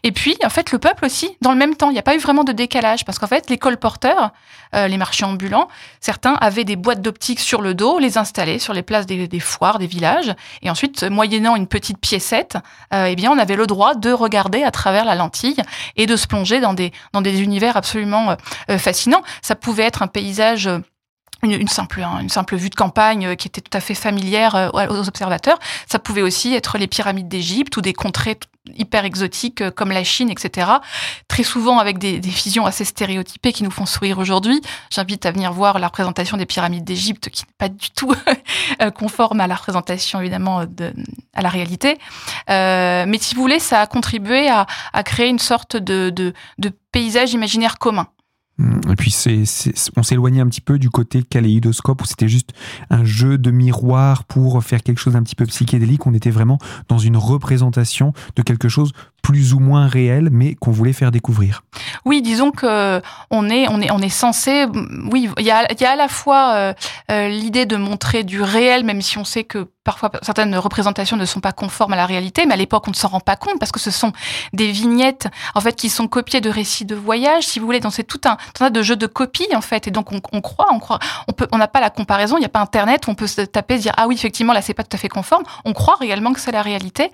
Et 0.03 0.11
puis, 0.11 0.37
en 0.45 0.49
fait, 0.51 0.71
le 0.71 0.77
peuple 0.77 1.05
aussi, 1.05 1.35
dans 1.41 1.51
le 1.51 1.57
même 1.57 1.75
temps. 1.75 1.89
Il 1.89 1.93
n'y 1.93 1.99
a 1.99 2.03
pas 2.03 2.15
eu 2.15 2.19
vraiment 2.19 2.43
de 2.43 2.51
décalage, 2.51 3.03
parce 3.03 3.17
qu'en 3.17 3.25
fait, 3.25 3.49
les 3.49 3.57
colporteurs, 3.57 4.29
euh, 4.75 4.87
les 4.87 4.97
marchands 4.97 5.31
ambulants, 5.31 5.69
certains 6.01 6.35
avaient 6.35 6.65
des 6.65 6.75
boîtes 6.75 7.01
d'optique 7.01 7.39
sur 7.39 7.63
le 7.63 7.73
dos, 7.73 7.97
les 7.97 8.19
installaient 8.19 8.59
sur 8.59 8.73
les 8.73 8.83
places 8.83 9.07
des, 9.07 9.27
des, 9.27 9.39
foires, 9.39 9.79
des 9.79 9.87
villages. 9.87 10.35
Et 10.61 10.69
ensuite, 10.69 11.01
moyennant 11.01 11.55
une 11.55 11.65
petite 11.65 11.97
piécette, 11.97 12.59
euh, 12.93 13.05
eh 13.05 13.15
bien, 13.15 13.31
on 13.31 13.39
avait 13.39 13.55
le 13.55 13.65
droit 13.65 13.95
de 13.95 14.11
regarder 14.11 14.61
à 14.61 14.69
travers 14.69 15.03
la 15.03 15.15
lentille 15.15 15.57
et 15.95 16.05
de 16.05 16.15
se 16.15 16.27
plonger 16.27 16.59
dans 16.59 16.75
des, 16.75 16.91
dans 17.13 17.21
des 17.21 17.41
univers 17.41 17.75
absolument 17.75 18.35
euh, 18.69 18.77
fascinants. 18.77 19.23
Ça 19.41 19.55
pouvait 19.55 19.83
être 19.83 19.94
un 20.01 20.07
paysage 20.07 20.69
une, 21.43 21.53
une, 21.53 21.67
simple, 21.67 22.01
une 22.21 22.29
simple 22.29 22.55
vue 22.55 22.69
de 22.69 22.75
campagne 22.75 23.27
euh, 23.27 23.35
qui 23.35 23.47
était 23.47 23.61
tout 23.61 23.75
à 23.75 23.81
fait 23.81 23.95
familière 23.95 24.55
euh, 24.55 24.69
aux 24.89 25.07
observateurs. 25.07 25.59
Ça 25.87 25.99
pouvait 25.99 26.21
aussi 26.21 26.53
être 26.53 26.77
les 26.77 26.87
pyramides 26.87 27.27
d'Égypte 27.27 27.75
ou 27.77 27.81
des 27.81 27.93
contrées 27.93 28.39
hyper 28.75 29.05
exotiques 29.05 29.61
euh, 29.61 29.71
comme 29.71 29.91
la 29.91 30.03
Chine, 30.03 30.29
etc. 30.29 30.67
Très 31.27 31.43
souvent 31.43 31.77
avec 31.77 31.97
des, 31.99 32.19
visions 32.19 32.65
assez 32.65 32.83
stéréotypées 32.83 33.53
qui 33.53 33.63
nous 33.63 33.71
font 33.71 33.85
sourire 33.85 34.17
aujourd'hui. 34.17 34.61
J'invite 34.89 35.25
à 35.25 35.31
venir 35.31 35.53
voir 35.53 35.79
la 35.79 35.87
représentation 35.87 36.37
des 36.37 36.45
pyramides 36.45 36.83
d'Égypte 36.83 37.29
qui 37.29 37.43
n'est 37.43 37.53
pas 37.57 37.69
du 37.69 37.91
tout 37.91 38.13
conforme 38.95 39.39
à 39.39 39.47
la 39.47 39.55
représentation 39.55 40.19
évidemment 40.19 40.65
de, 40.65 40.93
à 41.33 41.41
la 41.41 41.49
réalité. 41.49 41.99
Euh, 42.49 43.05
mais 43.07 43.17
si 43.19 43.35
vous 43.35 43.41
voulez, 43.41 43.59
ça 43.59 43.81
a 43.81 43.87
contribué 43.87 44.49
à, 44.49 44.65
créer 45.03 45.29
une 45.29 45.39
sorte 45.39 45.77
de, 45.77 46.09
de 46.09 46.69
paysage 46.91 47.33
imaginaire 47.33 47.77
commun. 47.77 48.07
Et 48.57 48.95
puis 48.95 49.13
on 49.97 50.03
s'éloignait 50.03 50.39
un 50.39 50.47
petit 50.47 50.61
peu 50.61 50.79
du 50.79 50.89
côté 50.89 51.23
kaléidoscope 51.23 52.01
où 52.01 52.05
c'était 52.05 52.29
juste 52.29 52.53
un 52.89 53.03
jeu 53.03 53.37
de 53.37 53.51
miroir 53.51 54.23
pour 54.23 54.63
faire 54.63 54.81
quelque 54.81 54.99
chose 54.99 55.13
d'un 55.13 55.23
petit 55.23 55.35
peu 55.35 55.45
psychédélique. 55.45 56.07
On 56.07 56.13
était 56.13 56.29
vraiment 56.29 56.57
dans 56.87 56.97
une 56.97 57.17
représentation 57.17 58.13
de 58.35 58.43
quelque 58.43 58.69
chose 58.69 58.93
plus 59.25 59.55
ou 59.55 59.59
moins 59.59 59.87
réel, 59.87 60.29
mais 60.31 60.53
qu'on 60.53 60.69
voulait 60.69 60.93
faire 60.93 61.09
découvrir. 61.09 61.63
Oui, 62.05 62.21
disons 62.21 62.51
que 62.51 63.01
on 63.31 63.49
est, 63.49 63.67
on 63.69 63.81
est, 63.81 63.89
on 63.89 63.97
est 63.97 64.09
censé. 64.09 64.67
Oui, 65.11 65.27
il 65.39 65.43
y 65.43 65.49
a, 65.49 65.65
y 65.73 65.83
a 65.83 65.91
à 65.91 65.95
la 65.95 66.07
fois 66.07 66.53
euh, 66.53 66.73
euh, 67.09 67.27
l'idée 67.27 67.65
de 67.65 67.75
montrer 67.75 68.23
du 68.23 68.43
réel, 68.43 68.83
même 68.83 69.01
si 69.01 69.17
on 69.17 69.25
sait 69.25 69.43
que 69.43 69.67
parfois 69.83 70.11
certaines 70.21 70.55
représentations 70.57 71.15
ne 71.17 71.25
sont 71.25 71.39
pas 71.39 71.53
conformes 71.53 71.93
à 71.93 71.95
la 71.95 72.05
réalité, 72.05 72.45
mais 72.45 72.53
à 72.53 72.57
l'époque 72.57 72.87
on 72.87 72.91
ne 72.91 72.95
s'en 72.95 73.07
rend 73.07 73.19
pas 73.19 73.35
compte 73.35 73.59
parce 73.59 73.71
que 73.71 73.79
ce 73.79 73.91
sont 73.91 74.11
des 74.53 74.71
vignettes 74.71 75.27
en 75.53 75.61
fait 75.61 75.75
qui 75.75 75.89
sont 75.89 76.07
copiées 76.07 76.41
de 76.41 76.49
récits 76.49 76.85
de 76.85 76.95
voyage, 76.95 77.43
si 77.45 77.59
vous 77.59 77.65
voulez. 77.65 77.79
Donc 77.79 77.93
c'est 77.93 78.03
tout 78.03 78.21
un 78.25 78.37
tas 78.53 78.69
de 78.69 78.81
jeux 78.83 78.95
de 78.95 79.07
copies 79.07 79.55
en 79.55 79.61
fait, 79.61 79.87
et 79.87 79.91
donc 79.91 80.11
on, 80.11 80.41
croit, 80.41 80.67
on 80.71 80.79
croit, 80.79 80.99
on 81.27 81.33
peut, 81.33 81.47
on 81.51 81.57
n'a 81.57 81.67
pas 81.67 81.81
la 81.81 81.89
comparaison, 81.89 82.37
il 82.37 82.41
n'y 82.41 82.45
a 82.45 82.49
pas 82.49 82.61
Internet 82.61 83.07
où 83.07 83.11
on 83.11 83.15
peut 83.15 83.27
se 83.27 83.41
taper, 83.41 83.77
se 83.77 83.83
dire 83.83 83.93
ah 83.97 84.07
oui 84.07 84.15
effectivement 84.15 84.53
là 84.53 84.61
c'est 84.61 84.75
pas 84.75 84.83
tout 84.83 84.95
à 84.95 84.99
fait 84.99 85.09
conforme. 85.09 85.43
On 85.65 85.73
croit 85.73 85.95
réellement 85.95 86.33
que 86.33 86.39
c'est 86.39 86.51
la 86.51 86.61
réalité. 86.61 87.11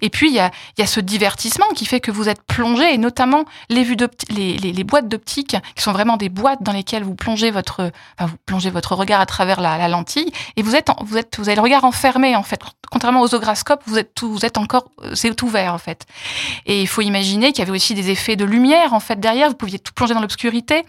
Et 0.00 0.10
puis 0.10 0.28
il 0.28 0.34
y 0.34 0.40
a, 0.40 0.50
il 0.76 0.80
y 0.80 0.84
a 0.84 0.86
ce 0.88 1.00
divertissement 1.00 1.51
qui 1.74 1.86
fait 1.86 2.00
que 2.00 2.10
vous 2.10 2.28
êtes 2.28 2.42
plongé, 2.42 2.94
et 2.94 2.98
notamment 2.98 3.44
les 3.68 4.84
boîtes 4.84 5.08
d'optique 5.08 5.56
qui 5.74 5.82
sont 5.82 5.92
vraiment 5.92 6.16
des 6.16 6.28
boîtes 6.28 6.62
dans 6.62 6.72
lesquelles 6.72 7.04
vous 7.04 7.14
plongez 7.14 7.50
votre, 7.50 7.90
enfin, 8.18 8.30
vous 8.30 8.36
plongez 8.46 8.70
votre 8.70 8.94
regard 8.94 9.20
à 9.20 9.26
travers 9.26 9.60
la, 9.60 9.88
lentille, 9.88 10.32
et 10.56 10.62
vous 10.62 10.74
êtes, 10.74 10.88
vous 11.04 11.16
êtes, 11.16 11.38
vous 11.38 11.48
avez 11.48 11.56
le 11.56 11.62
regard 11.62 11.84
enfermé 11.84 12.36
en 12.36 12.42
fait. 12.42 12.60
Contrairement 12.90 13.22
aux 13.22 13.34
ograscopes, 13.34 13.82
vous 13.86 13.98
êtes 13.98 14.20
vous 14.22 14.44
êtes 14.44 14.58
encore 14.58 14.84
euh, 15.02 15.14
c'est 15.14 15.40
ouvert 15.42 15.72
en 15.72 15.78
fait. 15.78 16.06
Et 16.66 16.82
il 16.82 16.86
faut 16.86 17.00
imaginer 17.00 17.52
qu'il 17.52 17.60
y 17.60 17.62
avait 17.62 17.76
aussi 17.76 17.94
des 17.94 18.10
effets 18.10 18.36
de 18.36 18.44
lumière 18.44 18.92
en 18.92 19.00
fait 19.00 19.18
derrière. 19.18 19.48
Vous 19.48 19.54
pouviez 19.54 19.78
tout 19.78 19.92
plonger 19.94 20.12
dans 20.12 20.20
l'obscurité. 20.20 20.84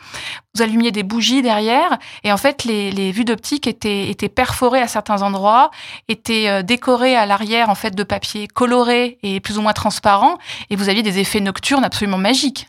Vous 0.53 0.61
allumiez 0.61 0.91
des 0.91 1.03
bougies 1.03 1.41
derrière 1.41 1.97
et 2.23 2.31
en 2.31 2.37
fait 2.37 2.65
les, 2.65 2.91
les 2.91 3.11
vues 3.11 3.25
d'optique 3.25 3.67
étaient 3.67 4.09
étaient 4.09 4.29
perforées 4.29 4.81
à 4.81 4.87
certains 4.87 5.21
endroits, 5.21 5.71
étaient 6.09 6.49
euh, 6.49 6.61
décorées 6.61 7.15
à 7.15 7.25
l'arrière 7.25 7.69
en 7.69 7.75
fait 7.75 7.95
de 7.95 8.03
papier 8.03 8.47
coloré 8.47 9.17
et 9.23 9.39
plus 9.39 9.57
ou 9.57 9.61
moins 9.61 9.73
transparent 9.73 10.37
et 10.69 10.75
vous 10.75 10.89
aviez 10.89 11.03
des 11.03 11.19
effets 11.19 11.41
nocturnes 11.41 11.83
absolument 11.83 12.17
magiques. 12.17 12.67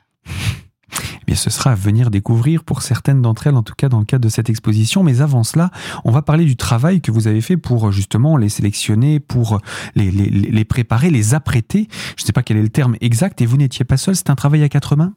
Eh 0.93 1.25
bien, 1.27 1.37
ce 1.37 1.51
sera 1.51 1.73
à 1.73 1.75
venir 1.75 2.11
découvrir 2.11 2.65
pour 2.65 2.83
certaines 2.83 3.23
d'entre 3.23 3.47
elles, 3.47 3.57
en 3.57 3.63
tout 3.63 3.75
cas 3.77 3.89
dans 3.89 3.99
le 3.99 4.05
cadre 4.05 4.23
de 4.25 4.29
cette 4.29 4.51
exposition. 4.51 5.03
Mais 5.03 5.23
avant 5.23 5.43
cela, 5.43 5.71
on 6.05 6.11
va 6.11 6.23
parler 6.23 6.45
du 6.45 6.57
travail 6.57 7.01
que 7.01 7.11
vous 7.11 7.27
avez 7.27 7.41
fait 7.41 7.57
pour 7.57 7.91
justement 7.93 8.37
les 8.37 8.49
sélectionner, 8.51 9.21
pour 9.21 9.59
les, 9.95 10.11
les, 10.11 10.29
les 10.29 10.65
préparer, 10.65 11.11
les 11.11 11.35
apprêter. 11.35 11.89
Je 12.17 12.23
ne 12.23 12.27
sais 12.27 12.33
pas 12.33 12.43
quel 12.43 12.59
est 12.59 12.63
le 12.63 12.69
terme 12.69 12.97
exact. 13.01 13.41
Et 13.41 13.47
vous 13.47 13.57
n'étiez 13.57 13.85
pas 13.85 13.97
seul, 13.97 14.15
c'est 14.15 14.31
un 14.31 14.35
travail 14.37 14.63
à 14.63 14.69
quatre 14.69 14.97
mains? 14.97 15.15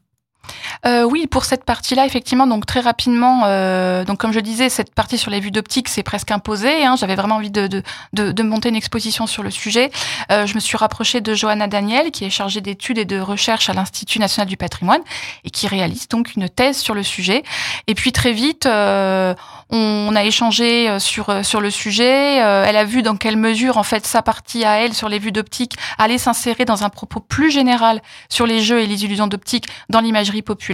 Euh, 0.86 1.04
oui, 1.04 1.28
pour 1.28 1.46
cette 1.46 1.64
partie-là, 1.64 2.06
effectivement, 2.06 2.48
donc 2.48 2.66
très 2.66 2.80
rapidement, 2.80 3.42
euh, 3.46 4.04
donc 4.06 4.20
comme 4.20 4.32
je 4.32 4.40
disais, 4.40 4.70
cette 4.70 4.94
partie 4.94 5.18
sur 5.18 5.32
les 5.32 5.40
vues 5.40 5.52
d'optique, 5.52 5.90
c'est 5.90 6.04
presque 6.04 6.32
imposé. 6.32 6.86
Hein, 6.86 6.96
J'avais 6.98 7.16
vraiment 7.16 7.36
envie 7.36 7.50
de, 7.50 7.68
de, 7.68 7.84
de, 8.14 8.44
monter 8.44 8.70
une 8.70 8.76
exposition 8.76 9.28
sur 9.28 9.44
le 9.44 9.52
sujet. 9.52 9.92
Euh, 10.32 10.46
je 10.46 10.56
me 10.56 10.60
suis 10.60 10.78
rapprochée 10.78 11.22
de 11.22 11.34
Johanna 11.34 11.68
Daniel, 11.68 12.12
qui 12.12 12.26
est 12.26 12.30
chargée 12.30 12.62
d'études 12.62 12.98
et 12.98 13.06
de 13.06 13.20
recherche 13.20 13.70
à 13.70 13.74
l'Institut 13.74 14.20
national 14.20 14.48
du 14.48 14.58
patrimoine 14.58 15.02
et 15.44 15.50
qui 15.50 15.68
réalise 15.68 16.08
donc 16.08 16.36
une 16.36 16.48
thèse 16.50 16.78
sur 16.78 16.94
le 16.94 17.04
sujet. 17.04 17.44
Et 17.88 17.96
puis 17.96 18.12
très 18.12 18.34
vite, 18.34 18.66
on 18.68 20.16
a 20.16 20.24
échangé 20.24 21.00
sur 21.00 21.46
sur 21.46 21.62
le 21.62 21.70
sujet. 21.70 22.38
elle 22.38 22.78
a 22.78 22.86
vu 22.86 23.02
dans 23.02 23.18
quelle 23.18 23.38
mesure, 23.38 23.78
en 23.78 23.84
fait, 23.84 24.06
sa 24.06 24.22
partie 24.22 24.64
à 24.64 24.80
elle 24.80 24.94
sur 24.94 25.10
les 25.10 25.20
vues 25.20 25.32
d'optique 25.32 25.76
allait 25.98 26.18
s'insérer 26.18 26.66
dans 26.66 26.84
un 26.84 26.90
propos 26.90 27.20
plus 27.20 27.52
général 27.52 28.02
sur 28.30 28.46
les 28.46 28.62
jeux 28.62 28.80
et 28.80 28.88
les 28.88 29.04
illusions 29.04 29.28
d'optique 29.28 29.68
dans 29.90 30.00
l'imagerie 30.00 30.42
populaire. 30.42 30.67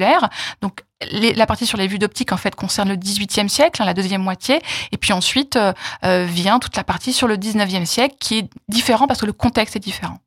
Donc 0.61 0.83
la 1.11 1.45
partie 1.45 1.65
sur 1.65 1.77
les 1.77 1.87
vues 1.87 1.99
d'optique 1.99 2.31
en 2.31 2.37
fait 2.37 2.55
concerne 2.55 2.89
le 2.89 2.95
XVIIIe 2.95 3.49
siècle, 3.49 3.81
hein, 3.81 3.85
la 3.85 3.93
deuxième 3.93 4.21
moitié, 4.21 4.61
et 4.91 4.97
puis 4.97 5.13
ensuite 5.13 5.55
euh, 5.55 5.73
euh, 6.05 6.25
vient 6.25 6.59
toute 6.59 6.75
la 6.75 6.83
partie 6.83 7.13
sur 7.13 7.27
le 7.27 7.35
XIXe 7.35 7.89
siècle 7.89 8.15
qui 8.19 8.39
est 8.39 8.49
différent 8.69 9.07
parce 9.07 9.19
que 9.19 9.25
le 9.25 9.33
contexte 9.33 9.75
est 9.75 9.79
différent. 9.79 10.19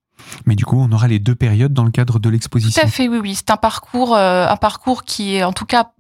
Mais 0.47 0.55
du 0.55 0.65
coup, 0.65 0.79
on 0.81 0.91
aura 0.93 1.09
les 1.09 1.19
deux 1.19 1.35
périodes 1.35 1.73
dans 1.73 1.85
le 1.85 1.91
cadre 1.91 2.19
de 2.19 2.29
l'exposition. 2.29 2.81
Tout 2.81 2.87
à 2.87 2.91
fait, 2.91 3.09
oui, 3.09 3.19
oui. 3.19 3.35
C'est 3.35 3.51
un 3.51 3.57
parcours, 3.57 4.15
euh, 4.15 4.47
un 4.49 4.57
parcours 4.57 5.05
qui 5.05 5.37
est, 5.37 5.45
en 5.45 5.53
tout 5.53 5.67
cas, 5.67 5.91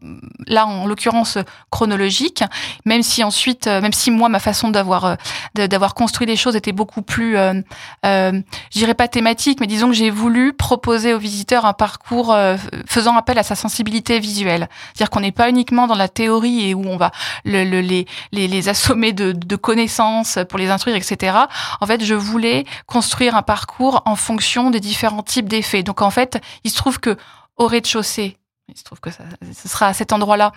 là, 0.46 0.66
en 0.66 0.86
l'occurrence, 0.86 1.38
chronologique. 1.70 2.42
Même 2.84 3.02
si 3.02 3.22
ensuite, 3.24 3.66
euh, 3.66 3.80
même 3.80 3.92
si 3.92 4.10
moi, 4.10 4.28
ma 4.28 4.40
façon 4.40 4.70
d'avoir, 4.70 5.04
euh, 5.04 5.66
d'avoir 5.66 5.94
construit 5.94 6.26
les 6.26 6.36
choses 6.36 6.56
était 6.56 6.72
beaucoup 6.72 7.02
plus, 7.02 7.36
euh, 7.36 7.60
euh, 8.04 8.40
je 8.72 8.78
dirais 8.78 8.94
pas 8.94 9.08
thématique, 9.08 9.60
mais 9.60 9.66
disons 9.66 9.88
que 9.88 9.94
j'ai 9.94 10.10
voulu 10.10 10.52
proposer 10.52 11.14
aux 11.14 11.18
visiteurs 11.18 11.64
un 11.64 11.72
parcours 11.72 12.36
faisant 12.86 13.16
appel 13.16 13.38
à 13.38 13.42
sa 13.42 13.54
sensibilité 13.54 14.18
visuelle. 14.20 14.68
C'est-à-dire 14.94 15.10
qu'on 15.10 15.20
n'est 15.20 15.32
pas 15.32 15.48
uniquement 15.48 15.86
dans 15.86 15.94
la 15.94 16.08
théorie 16.08 16.68
et 16.68 16.74
où 16.74 16.84
on 16.86 16.96
va 16.96 17.10
le, 17.44 17.64
les, 17.64 18.06
les, 18.32 18.48
les, 18.48 18.68
assommer 18.68 19.12
de, 19.12 19.32
de 19.32 19.56
connaissances 19.56 20.38
pour 20.48 20.58
les 20.58 20.70
instruire, 20.70 20.96
etc. 20.96 21.36
En 21.80 21.86
fait, 21.86 22.04
je 22.04 22.14
voulais 22.14 22.64
construire 22.86 23.36
un 23.36 23.42
parcours 23.42 24.02
en 24.06 24.16
fonction 24.16 24.70
des 24.70 24.80
différents 24.80 25.22
types 25.22 25.48
d'effets. 25.48 25.82
Donc 25.82 26.00
en 26.00 26.10
fait, 26.10 26.40
il 26.64 26.70
se 26.70 26.76
trouve 26.76 26.98
que 26.98 27.16
au 27.56 27.66
rez-de-chaussée, 27.66 28.38
il 28.68 28.76
se 28.76 28.82
trouve 28.82 28.98
que 28.98 29.12
ça, 29.12 29.22
ce 29.54 29.68
sera 29.68 29.86
à 29.86 29.94
cet 29.94 30.12
endroit-là. 30.12 30.50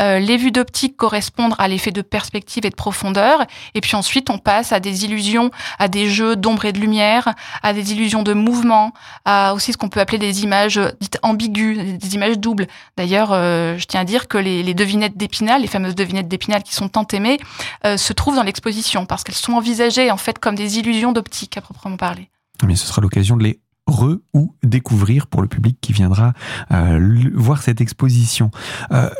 Euh, 0.00 0.20
les 0.20 0.36
vues 0.36 0.52
d'optique 0.52 0.96
correspondent 0.96 1.54
à 1.58 1.66
l'effet 1.66 1.90
de 1.90 2.00
perspective 2.00 2.64
et 2.64 2.70
de 2.70 2.76
profondeur. 2.76 3.44
Et 3.74 3.80
puis 3.80 3.96
ensuite, 3.96 4.30
on 4.30 4.38
passe 4.38 4.72
à 4.72 4.78
des 4.78 5.04
illusions, 5.04 5.50
à 5.80 5.88
des 5.88 6.08
jeux 6.08 6.36
d'ombre 6.36 6.64
et 6.66 6.72
de 6.72 6.78
lumière, 6.78 7.34
à 7.64 7.72
des 7.72 7.92
illusions 7.92 8.22
de 8.22 8.34
mouvement, 8.34 8.92
à 9.24 9.52
aussi 9.52 9.72
ce 9.72 9.78
qu'on 9.78 9.88
peut 9.88 9.98
appeler 9.98 10.18
des 10.18 10.44
images 10.44 10.80
dites 11.00 11.18
ambiguës, 11.22 11.98
des 11.98 12.14
images 12.14 12.38
doubles. 12.38 12.68
D'ailleurs, 12.96 13.32
euh, 13.32 13.76
je 13.78 13.86
tiens 13.86 14.02
à 14.02 14.04
dire 14.04 14.28
que 14.28 14.38
les, 14.38 14.62
les 14.62 14.74
devinettes 14.74 15.16
d'Épinal, 15.16 15.60
les 15.60 15.66
fameuses 15.66 15.96
devinettes 15.96 16.28
d'Épinal 16.28 16.62
qui 16.62 16.74
sont 16.74 16.88
tant 16.88 17.06
aimées, 17.08 17.38
euh, 17.84 17.96
se 17.96 18.12
trouvent 18.12 18.36
dans 18.36 18.44
l'exposition 18.44 19.06
parce 19.06 19.24
qu'elles 19.24 19.34
sont 19.34 19.54
envisagées 19.54 20.12
en 20.12 20.16
fait 20.16 20.38
comme 20.38 20.54
des 20.54 20.78
illusions 20.78 21.10
d'optique 21.10 21.56
à 21.56 21.60
proprement 21.60 21.96
parler. 21.96 22.30
Mais 22.66 22.76
ce 22.76 22.86
sera 22.86 23.02
l'occasion 23.02 23.36
de 23.36 23.44
les 23.44 23.60
re 23.86 24.18
ou 24.34 24.54
découvrir 24.62 25.26
pour 25.26 25.42
le 25.42 25.48
public 25.48 25.78
qui 25.80 25.92
viendra 25.92 26.32
euh, 26.72 27.30
voir 27.34 27.62
cette 27.62 27.80
exposition. 27.80 28.50
Euh, 28.90 29.10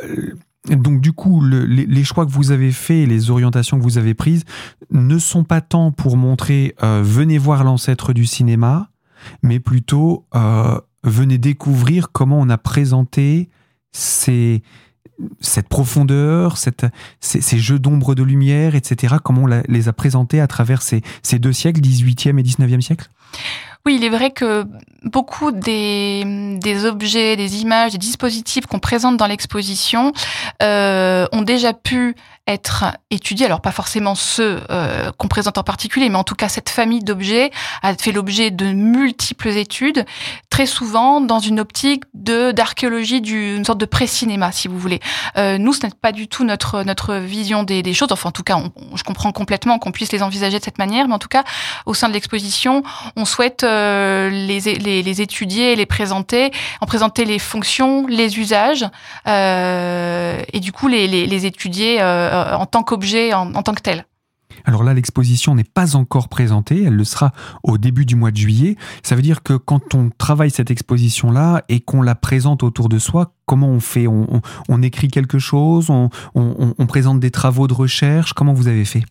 donc 0.69 0.99
du 0.99 1.13
coup, 1.13 1.39
le, 1.39 1.63
les, 1.65 2.03
choix 2.03 2.25
que 2.25 2.31
vous 2.31 2.51
avez 2.51 2.71
faits, 2.71 3.07
les 3.07 3.29
orientations 3.31 3.77
que 3.77 3.83
vous 3.83 3.97
avez 3.97 4.13
prises, 4.13 4.43
ne 4.91 5.17
sont 5.17 5.45
pas 5.45 5.61
tant 5.61 5.91
pour 5.91 6.17
montrer 6.17 6.75
euh, 6.83 7.01
venez 7.03 7.37
voir 7.37 7.63
l'ancêtre 7.63 8.11
du 8.11 8.25
cinéma, 8.25 8.89
mais 9.43 9.59
plutôt 9.59 10.25
venez 11.03 11.37
découvrir 11.37 12.11
comment 12.11 12.39
on 12.39 12.49
a 12.49 12.57
présenté 12.57 13.49
ces, 13.93 14.61
cette 15.39 15.67
profondeur, 15.67 16.57
ces, 16.57 17.57
jeux 17.57 17.79
d'ombre 17.79 18.15
de 18.15 18.23
lumière, 18.23 18.75
etc., 18.75 19.15
comment 19.23 19.43
on 19.43 19.61
les 19.67 19.87
a 19.87 19.93
présentés 19.93 20.39
à 20.39 20.47
travers 20.47 20.81
ces, 20.81 21.01
ces 21.23 21.39
deux 21.39 21.53
siècles, 21.53 21.81
18e 21.81 22.39
et 22.39 22.43
19e 22.43 22.81
siècle 22.81 23.09
oui, 23.87 23.95
il 23.95 24.03
est 24.03 24.09
vrai 24.09 24.31
que 24.31 24.65
beaucoup 25.03 25.51
des, 25.51 26.85
objets, 26.85 27.35
des 27.35 27.61
images, 27.61 27.91
des 27.93 27.97
dispositifs 27.97 28.65
qu'on 28.65 28.79
présente 28.79 29.17
dans 29.17 29.27
l'exposition 29.27 30.11
euh, 30.61 31.27
ont 31.31 31.41
déjà 31.41 31.73
pu 31.73 32.15
être 32.47 32.85
étudiés. 33.11 33.45
Alors 33.45 33.61
pas 33.61 33.71
forcément 33.71 34.15
ceux 34.15 34.61
euh, 34.71 35.11
qu'on 35.17 35.27
présente 35.27 35.57
en 35.57 35.63
particulier, 35.63 36.09
mais 36.09 36.15
en 36.15 36.23
tout 36.23 36.35
cas 36.35 36.47
cette 36.47 36.69
famille 36.69 37.03
d'objets 37.03 37.51
a 37.83 37.93
fait 37.93 38.11
l'objet 38.11 38.51
de 38.51 38.67
multiples 38.67 39.49
études, 39.49 40.05
très 40.49 40.65
souvent 40.65 41.19
dans 41.19 41.39
une 41.39 41.59
optique 41.59 42.03
de 42.13 42.51
d'archéologie 42.51 43.21
d'une 43.21 43.65
sorte 43.65 43.79
de 43.79 43.85
pré-cinéma, 43.85 44.51
si 44.51 44.67
vous 44.67 44.79
voulez. 44.79 45.01
Euh, 45.37 45.57
nous, 45.57 45.73
ce 45.73 45.85
n'est 45.85 45.91
pas 46.01 46.13
du 46.13 46.27
tout 46.27 46.45
notre 46.45 46.83
notre 46.83 47.15
vision 47.15 47.63
des, 47.63 47.83
des 47.83 47.93
choses. 47.93 48.11
Enfin, 48.11 48.29
en 48.29 48.31
tout 48.31 48.43
cas, 48.43 48.55
on, 48.55 48.95
je 48.95 49.03
comprends 49.03 49.31
complètement 49.33 49.77
qu'on 49.77 49.91
puisse 49.91 50.11
les 50.11 50.23
envisager 50.23 50.57
de 50.59 50.63
cette 50.63 50.77
manière, 50.77 51.07
mais 51.07 51.13
en 51.13 51.19
tout 51.19 51.27
cas, 51.27 51.43
au 51.85 51.93
sein 51.93 52.07
de 52.07 52.13
l'exposition, 52.13 52.83
on 53.15 53.25
souhaite 53.25 53.63
euh, 53.63 54.29
les, 54.29 54.77
les, 54.87 55.03
les, 55.03 55.21
étudier 55.21 55.75
les 55.75 55.85
présenter, 55.85 56.51
en 56.81 56.85
présenter 56.85 57.25
les 57.25 57.39
fonctions, 57.39 58.07
les 58.07 58.39
usages, 58.39 58.85
euh, 59.27 60.41
et 60.53 60.59
du 60.59 60.71
coup 60.71 60.87
les, 60.87 61.45
étudier 61.45 62.01
euh, 62.01 62.55
en 62.55 62.65
tant 62.65 62.83
qu'objet, 62.83 63.33
en, 63.33 63.61
tant 63.63 63.73
que 63.73 63.81
tel. 63.81 64.05
Alors 64.65 64.83
là, 64.83 64.93
l'exposition 64.93 65.55
n'est 65.55 65.63
pas 65.63 65.95
encore 65.95 66.29
présentée, 66.29 66.83
elle 66.83 66.95
le 66.95 67.03
sera 67.03 67.31
au 67.63 67.77
début 67.77 68.05
du 68.05 68.15
mois 68.15 68.31
de 68.31 68.37
juillet. 68.37 68.75
Ça 69.03 69.15
veut 69.15 69.21
dire 69.21 69.43
que 69.43 69.53
quand 69.53 69.93
on 69.93 70.09
travaille 70.17 70.51
cette 70.51 70.71
exposition-là 70.71 71.63
et 71.69 71.79
qu'on 71.79 72.01
la 72.01 72.15
présente 72.15 72.63
autour 72.63 72.89
de 72.89 72.97
soi, 72.97 73.33
comment 73.45 73.69
on 73.69 73.79
fait? 73.79 74.07
On, 74.07 74.81
écrit 74.81 75.09
quelque 75.09 75.39
chose? 75.39 75.89
On, 75.89 76.09
présente 76.87 77.19
des 77.19 77.31
travaux 77.31 77.67
de 77.67 77.73
recherche? 77.73 78.33
Comment 78.33 78.53
vous 78.53 78.67
avez 78.67 78.85
fait? 78.85 79.03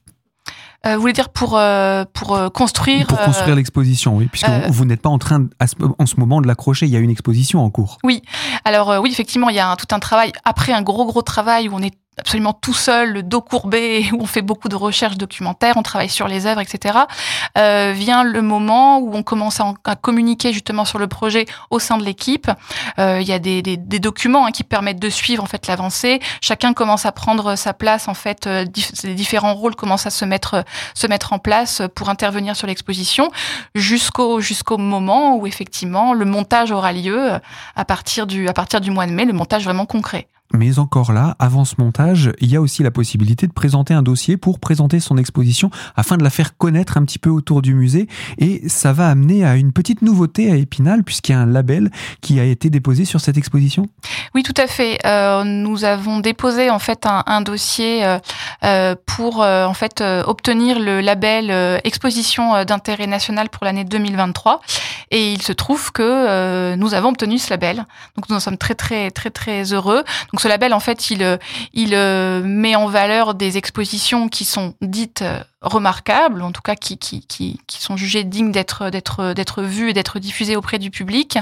Euh, 0.86 0.94
vous 0.94 1.00
voulez 1.00 1.12
dire 1.12 1.28
pour 1.28 1.56
euh, 1.56 2.04
pour 2.12 2.34
euh, 2.34 2.48
construire 2.48 3.06
Pour 3.06 3.18
construire 3.18 3.54
euh, 3.54 3.56
l'exposition, 3.56 4.16
oui, 4.16 4.28
puisque 4.30 4.48
vous 4.70 4.84
n'êtes 4.84 5.02
pas 5.02 5.08
en 5.08 5.18
train 5.18 5.40
de, 5.40 5.50
en 5.98 6.06
ce 6.06 6.16
moment 6.18 6.40
de 6.40 6.46
l'accrocher. 6.46 6.86
Il 6.86 6.92
y 6.92 6.96
a 6.96 7.00
une 7.00 7.10
exposition 7.10 7.64
en 7.64 7.70
cours. 7.70 7.98
Oui. 8.04 8.22
Alors 8.64 9.00
oui, 9.02 9.10
effectivement, 9.10 9.48
il 9.48 9.56
y 9.56 9.60
a 9.60 9.70
un, 9.70 9.76
tout 9.76 9.92
un 9.94 9.98
travail 9.98 10.32
après 10.44 10.72
un 10.72 10.82
gros 10.82 11.06
gros 11.06 11.22
travail 11.22 11.68
où 11.68 11.74
on 11.74 11.82
est 11.82 11.94
absolument 12.18 12.54
tout 12.54 12.72
seul, 12.72 13.12
le 13.12 13.22
dos 13.22 13.42
courbé, 13.42 14.08
où 14.12 14.22
on 14.22 14.26
fait 14.26 14.42
beaucoup 14.42 14.68
de 14.68 14.76
recherches 14.76 15.16
documentaires, 15.16 15.74
on 15.76 15.82
travaille 15.82 16.08
sur 16.08 16.28
les 16.28 16.46
œuvres, 16.46 16.60
etc., 16.60 16.98
euh, 17.58 17.92
vient 17.94 18.24
le 18.24 18.42
moment 18.42 18.98
où 18.98 19.14
on 19.14 19.22
commence 19.22 19.60
à, 19.60 19.96
communiquer 19.96 20.52
justement 20.52 20.84
sur 20.84 20.98
le 20.98 21.06
projet 21.08 21.46
au 21.70 21.78
sein 21.78 21.98
de 21.98 22.04
l'équipe. 22.04 22.50
Euh, 22.98 23.20
il 23.20 23.26
y 23.26 23.32
a 23.32 23.38
des, 23.38 23.62
des, 23.62 23.76
des 23.76 23.98
documents 23.98 24.46
hein, 24.46 24.50
qui 24.50 24.64
permettent 24.64 24.98
de 24.98 25.10
suivre 25.10 25.42
en 25.42 25.46
fait 25.46 25.66
l'avancée. 25.66 26.20
Chacun 26.40 26.72
commence 26.72 27.06
à 27.06 27.12
prendre 27.12 27.56
sa 27.56 27.72
place 27.72 28.08
en 28.08 28.14
fait. 28.14 28.46
Euh, 28.46 28.64
les 29.04 29.14
différents 29.14 29.54
rôles 29.54 29.74
commencent 29.74 30.06
à 30.06 30.10
se 30.10 30.24
mettre 30.24 30.64
se 30.94 31.06
mettre 31.06 31.32
en 31.32 31.38
place 31.38 31.82
pour 31.94 32.08
intervenir 32.08 32.56
sur 32.56 32.66
l'exposition 32.66 33.30
jusqu'au 33.74 34.40
jusqu'au 34.40 34.78
moment 34.78 35.36
où 35.36 35.46
effectivement 35.46 36.14
le 36.14 36.24
montage 36.24 36.70
aura 36.72 36.92
lieu 36.92 37.32
à 37.74 37.84
partir 37.84 38.26
du 38.26 38.48
à 38.48 38.52
partir 38.52 38.80
du 38.80 38.90
mois 38.90 39.06
de 39.06 39.12
mai, 39.12 39.24
le 39.24 39.32
montage 39.32 39.64
vraiment 39.64 39.86
concret. 39.86 40.28
Mais 40.52 40.78
encore 40.78 41.12
là, 41.12 41.36
avant 41.38 41.64
ce 41.64 41.74
montage, 41.78 42.30
il 42.40 42.50
y 42.50 42.56
a 42.56 42.60
aussi 42.60 42.82
la 42.82 42.90
possibilité 42.90 43.46
de 43.46 43.52
présenter 43.52 43.94
un 43.94 44.02
dossier 44.02 44.36
pour 44.36 44.60
présenter 44.60 45.00
son 45.00 45.16
exposition 45.16 45.70
afin 45.96 46.16
de 46.16 46.22
la 46.22 46.30
faire 46.30 46.56
connaître 46.56 46.96
un 46.96 47.04
petit 47.04 47.18
peu 47.18 47.30
autour 47.30 47.62
du 47.62 47.74
musée. 47.74 48.06
Et 48.38 48.68
ça 48.68 48.92
va 48.92 49.08
amener 49.08 49.44
à 49.44 49.56
une 49.56 49.72
petite 49.72 50.02
nouveauté 50.02 50.50
à 50.50 50.56
Épinal 50.56 51.02
puisqu'il 51.02 51.32
y 51.32 51.34
a 51.34 51.40
un 51.40 51.46
label 51.46 51.90
qui 52.20 52.38
a 52.38 52.44
été 52.44 52.70
déposé 52.70 53.04
sur 53.04 53.20
cette 53.20 53.36
exposition. 53.36 53.86
Oui, 54.34 54.42
tout 54.42 54.54
à 54.56 54.66
fait. 54.66 54.98
Euh, 55.04 55.42
nous 55.44 55.84
avons 55.84 56.20
déposé 56.20 56.70
en 56.70 56.78
fait 56.78 57.06
un, 57.06 57.40
dossier 57.40 58.04
euh, 58.04 58.18
euh 58.64 58.94
pour 59.04 59.40
en 59.40 59.74
fait 59.74 60.02
obtenir 60.26 60.78
le 60.78 61.00
label 61.00 61.50
Exposition 61.84 62.64
d'intérêt 62.64 63.06
national 63.06 63.48
pour 63.48 63.64
l'année 63.64 63.84
2023. 63.84 64.60
Et 65.10 65.32
il 65.32 65.42
se 65.42 65.52
trouve 65.52 65.92
que 65.92 66.74
nous 66.76 66.94
avons 66.94 67.10
obtenu 67.10 67.38
ce 67.38 67.50
label. 67.50 67.84
Donc 68.16 68.28
nous 68.28 68.36
en 68.36 68.40
sommes 68.40 68.58
très 68.58 68.74
très 68.74 69.10
très 69.10 69.30
très 69.30 69.72
heureux. 69.72 70.04
Ce 70.40 70.48
label, 70.48 70.72
en 70.74 70.80
fait, 70.80 71.10
il, 71.10 71.22
euh, 71.22 71.36
il 71.72 71.94
euh, 71.94 72.42
met 72.42 72.76
en 72.76 72.86
valeur 72.86 73.34
des 73.34 73.56
expositions 73.56 74.28
qui 74.28 74.44
sont 74.44 74.74
dites 74.80 75.22
euh, 75.22 75.40
remarquables, 75.62 76.42
en 76.42 76.52
tout 76.52 76.60
cas 76.60 76.74
qui, 76.74 76.98
qui, 76.98 77.24
qui, 77.26 77.58
sont 77.68 77.96
jugées 77.96 78.24
dignes 78.24 78.52
d'être 78.52 79.62
vues 79.62 79.90
et 79.90 79.92
d'être 79.94 80.18
diffusées 80.18 80.54
auprès 80.54 80.78
du 80.78 80.90
public, 80.90 81.38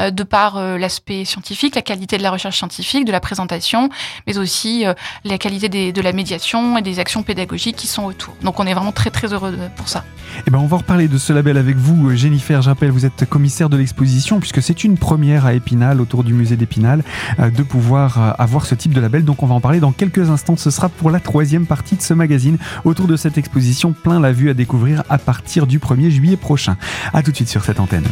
euh, 0.00 0.10
de 0.10 0.22
par 0.22 0.58
euh, 0.58 0.76
l'aspect 0.76 1.24
scientifique, 1.24 1.74
la 1.74 1.82
qualité 1.82 2.18
de 2.18 2.22
la 2.22 2.30
recherche 2.30 2.58
scientifique, 2.58 3.06
de 3.06 3.12
la 3.12 3.20
présentation, 3.20 3.88
mais 4.26 4.36
aussi 4.36 4.86
euh, 4.86 4.92
la 5.24 5.38
qualité 5.38 5.92
de 5.92 6.00
la 6.02 6.12
médiation 6.12 6.76
et 6.76 6.82
des 6.82 6.98
actions 6.98 7.22
pédagogiques 7.22 7.76
qui 7.76 7.86
sont 7.86 8.04
autour. 8.04 8.34
Donc 8.42 8.60
on 8.60 8.66
est 8.66 8.74
vraiment 8.74 8.92
très 8.92 9.10
très 9.10 9.32
heureux 9.32 9.56
pour 9.76 9.88
ça. 9.88 10.04
Eh 10.46 10.50
ben 10.50 10.58
on 10.58 10.66
va 10.66 10.78
reparler 10.78 11.08
de 11.08 11.16
ce 11.16 11.32
label 11.32 11.56
avec 11.56 11.76
vous, 11.76 12.14
Jennifer. 12.14 12.60
J'appelle, 12.60 12.90
vous 12.90 13.06
êtes 13.06 13.24
commissaire 13.24 13.70
de 13.70 13.76
l'exposition 13.76 14.40
puisque 14.40 14.62
c'est 14.62 14.84
une 14.84 14.98
première 14.98 15.46
à 15.46 15.54
Épinal, 15.54 16.00
autour 16.00 16.24
du 16.24 16.34
musée 16.34 16.56
d'Épinal, 16.56 17.02
de 17.38 17.62
pouvoir 17.62 18.34
avoir 18.38 18.66
ce 18.66 18.74
type 18.74 18.92
de 18.92 19.00
label. 19.00 19.24
Donc 19.24 19.42
on 19.42 19.46
va 19.46 19.54
en 19.54 19.60
parler 19.60 19.80
dans 19.80 19.92
quelques 19.92 20.28
instants. 20.28 20.56
Ce 20.56 20.70
sera 20.70 20.88
pour 20.88 21.10
la 21.10 21.20
troisième 21.20 21.66
partie 21.66 21.96
de 21.96 22.02
ce 22.02 22.14
magazine 22.14 22.58
autour 22.84 23.06
de 23.06 23.16
cette 23.16 23.38
exposition 23.38 23.53
plein 23.92 24.20
la 24.20 24.32
vue 24.32 24.50
à 24.50 24.54
découvrir 24.54 25.02
à 25.08 25.18
partir 25.18 25.66
du 25.66 25.78
1er 25.78 26.10
juillet 26.10 26.36
prochain. 26.36 26.76
A 27.12 27.22
tout 27.22 27.30
de 27.30 27.36
suite 27.36 27.48
sur 27.48 27.64
cette 27.64 27.80
antenne. 27.80 28.06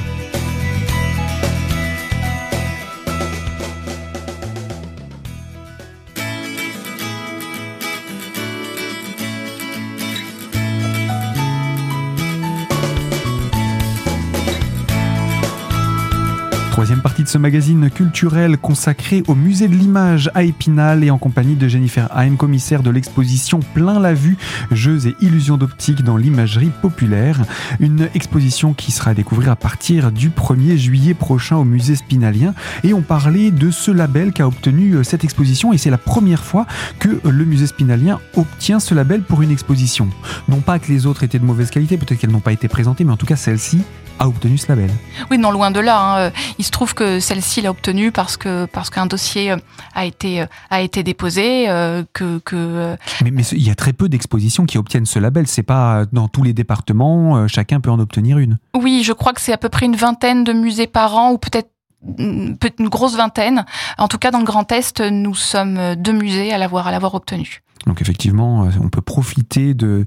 Troisième 16.82 17.00
partie 17.00 17.22
de 17.22 17.28
ce 17.28 17.38
magazine 17.38 17.90
culturel 17.90 18.58
consacré 18.58 19.22
au 19.28 19.36
musée 19.36 19.68
de 19.68 19.74
l'image 19.76 20.32
à 20.34 20.42
Épinal 20.42 21.04
et 21.04 21.12
en 21.12 21.18
compagnie 21.18 21.54
de 21.54 21.68
Jennifer 21.68 22.08
Hein, 22.12 22.34
commissaire 22.34 22.82
de 22.82 22.90
l'exposition 22.90 23.60
Plein 23.60 24.00
la 24.00 24.14
vue, 24.14 24.36
jeux 24.72 25.06
et 25.06 25.14
illusions 25.20 25.56
d'optique 25.56 26.02
dans 26.02 26.16
l'imagerie 26.16 26.72
populaire. 26.82 27.44
Une 27.78 28.08
exposition 28.16 28.74
qui 28.74 28.90
sera 28.90 29.12
à 29.12 29.14
découvrir 29.14 29.52
à 29.52 29.54
partir 29.54 30.10
du 30.10 30.30
1er 30.30 30.76
juillet 30.76 31.14
prochain 31.14 31.56
au 31.56 31.64
musée 31.64 31.94
spinalien. 31.94 32.52
Et 32.82 32.94
on 32.94 33.02
parlait 33.02 33.52
de 33.52 33.70
ce 33.70 33.92
label 33.92 34.32
qu'a 34.32 34.48
obtenu 34.48 34.94
euh, 34.94 35.04
cette 35.04 35.22
exposition 35.22 35.72
et 35.72 35.78
c'est 35.78 35.90
la 35.90 35.98
première 35.98 36.42
fois 36.42 36.66
que 36.98 37.20
le 37.22 37.44
musée 37.44 37.68
spinalien 37.68 38.18
obtient 38.34 38.80
ce 38.80 38.92
label 38.92 39.22
pour 39.22 39.42
une 39.42 39.52
exposition. 39.52 40.08
Non 40.48 40.60
pas 40.60 40.80
que 40.80 40.90
les 40.90 41.06
autres 41.06 41.22
étaient 41.22 41.38
de 41.38 41.44
mauvaise 41.44 41.70
qualité, 41.70 41.96
peut-être 41.96 42.18
qu'elles 42.18 42.32
n'ont 42.32 42.40
pas 42.40 42.52
été 42.52 42.66
présentées, 42.66 43.04
mais 43.04 43.12
en 43.12 43.16
tout 43.16 43.26
cas 43.26 43.36
celle-ci 43.36 43.82
a 44.22 44.28
obtenu 44.28 44.56
ce 44.56 44.68
label. 44.68 44.90
Oui, 45.30 45.38
non, 45.38 45.50
loin 45.50 45.70
de 45.70 45.80
là. 45.80 46.26
Hein. 46.26 46.32
Il 46.58 46.64
se 46.64 46.70
trouve 46.70 46.94
que 46.94 47.18
celle-ci 47.18 47.60
l'a 47.60 47.70
obtenu 47.70 48.12
parce 48.12 48.36
que 48.36 48.66
parce 48.66 48.88
qu'un 48.88 49.06
dossier 49.06 49.50
euh, 49.50 49.56
a 49.94 50.04
été 50.04 50.42
euh, 50.42 50.46
a 50.70 50.80
été 50.80 51.02
déposé, 51.02 51.68
euh, 51.68 52.04
que 52.12 52.38
que. 52.38 52.96
Mais, 53.24 53.32
mais 53.32 53.42
il 53.42 53.66
y 53.66 53.70
a 53.70 53.74
très 53.74 53.92
peu 53.92 54.08
d'expositions 54.08 54.64
qui 54.64 54.78
obtiennent 54.78 55.06
ce 55.06 55.18
label. 55.18 55.46
C'est 55.48 55.64
pas 55.64 56.04
dans 56.12 56.28
tous 56.28 56.44
les 56.44 56.52
départements, 56.52 57.48
chacun 57.48 57.80
peut 57.80 57.90
en 57.90 57.98
obtenir 57.98 58.38
une. 58.38 58.58
Oui, 58.74 59.02
je 59.04 59.12
crois 59.12 59.32
que 59.32 59.40
c'est 59.40 59.52
à 59.52 59.58
peu 59.58 59.68
près 59.68 59.86
une 59.86 59.96
vingtaine 59.96 60.44
de 60.44 60.52
musées 60.52 60.86
par 60.86 61.16
an 61.16 61.32
ou 61.32 61.38
peut-être 61.38 61.70
une 62.18 62.88
grosse 62.88 63.16
vingtaine. 63.16 63.64
En 63.98 64.08
tout 64.08 64.18
cas, 64.18 64.30
dans 64.30 64.40
le 64.40 64.44
Grand 64.44 64.70
Est, 64.72 65.00
nous 65.00 65.34
sommes 65.34 65.96
deux 65.96 66.12
musées 66.12 66.52
à 66.52 66.58
l'avoir 66.58 66.86
à 66.86 66.90
l'avoir 66.90 67.14
obtenu. 67.14 67.62
Donc 67.86 68.00
effectivement, 68.00 68.68
on 68.80 68.88
peut 68.88 69.00
profiter 69.00 69.74
de, 69.74 70.04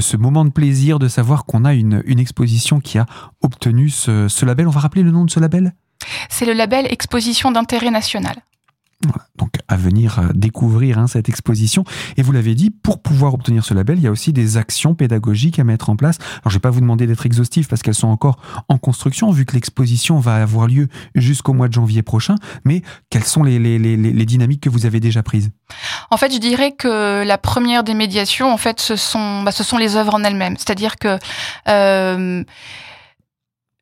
ce 0.00 0.16
moment 0.16 0.44
de 0.44 0.50
plaisir, 0.50 0.98
de 0.98 1.08
savoir 1.08 1.44
qu'on 1.44 1.64
a 1.64 1.74
une, 1.74 2.02
une 2.06 2.18
exposition 2.18 2.80
qui 2.80 2.98
a 2.98 3.06
obtenu 3.42 3.88
ce, 3.88 4.28
ce 4.28 4.46
label. 4.46 4.68
On 4.68 4.70
va 4.70 4.80
rappeler 4.80 5.02
le 5.02 5.10
nom 5.10 5.24
de 5.24 5.30
ce 5.30 5.40
label? 5.40 5.74
C'est 6.28 6.46
le 6.46 6.52
label 6.52 6.86
Exposition 6.90 7.50
d'intérêt 7.50 7.90
national. 7.90 8.36
Donc 9.38 9.52
à 9.68 9.76
venir 9.76 10.20
découvrir 10.34 10.98
hein, 10.98 11.06
cette 11.06 11.28
exposition. 11.28 11.84
Et 12.16 12.22
vous 12.22 12.32
l'avez 12.32 12.54
dit, 12.54 12.70
pour 12.70 13.00
pouvoir 13.00 13.32
obtenir 13.32 13.64
ce 13.64 13.72
label, 13.72 13.98
il 13.98 14.04
y 14.04 14.06
a 14.06 14.10
aussi 14.10 14.32
des 14.32 14.58
actions 14.58 14.94
pédagogiques 14.94 15.58
à 15.58 15.64
mettre 15.64 15.88
en 15.88 15.96
place. 15.96 16.18
Alors 16.20 16.42
je 16.46 16.48
ne 16.50 16.52
vais 16.54 16.60
pas 16.60 16.70
vous 16.70 16.80
demander 16.80 17.06
d'être 17.06 17.24
exhaustif 17.24 17.68
parce 17.68 17.82
qu'elles 17.82 17.94
sont 17.94 18.08
encore 18.08 18.38
en 18.68 18.76
construction, 18.76 19.30
vu 19.30 19.46
que 19.46 19.54
l'exposition 19.54 20.18
va 20.18 20.36
avoir 20.36 20.66
lieu 20.66 20.88
jusqu'au 21.14 21.54
mois 21.54 21.68
de 21.68 21.72
janvier 21.72 22.02
prochain. 22.02 22.34
Mais 22.64 22.82
quelles 23.08 23.24
sont 23.24 23.42
les, 23.42 23.58
dynamiques 24.26 24.62
que 24.62 24.68
vous 24.70 24.84
avez 24.84 25.00
déjà 25.00 25.22
prises? 25.22 25.50
En 26.10 26.16
fait, 26.16 26.32
je 26.32 26.38
dirais 26.38 26.72
que 26.72 27.24
la 27.24 27.38
première 27.38 27.84
des 27.84 27.94
médiations, 27.94 28.52
en 28.52 28.58
fait, 28.58 28.80
ce 28.80 28.96
sont, 28.96 29.42
bah, 29.42 29.52
ce 29.52 29.64
sont 29.64 29.78
les 29.78 29.96
œuvres 29.96 30.14
en 30.14 30.24
elles-mêmes. 30.24 30.56
C'est-à-dire 30.58 30.96
que 30.96 31.18
euh, 31.68 32.44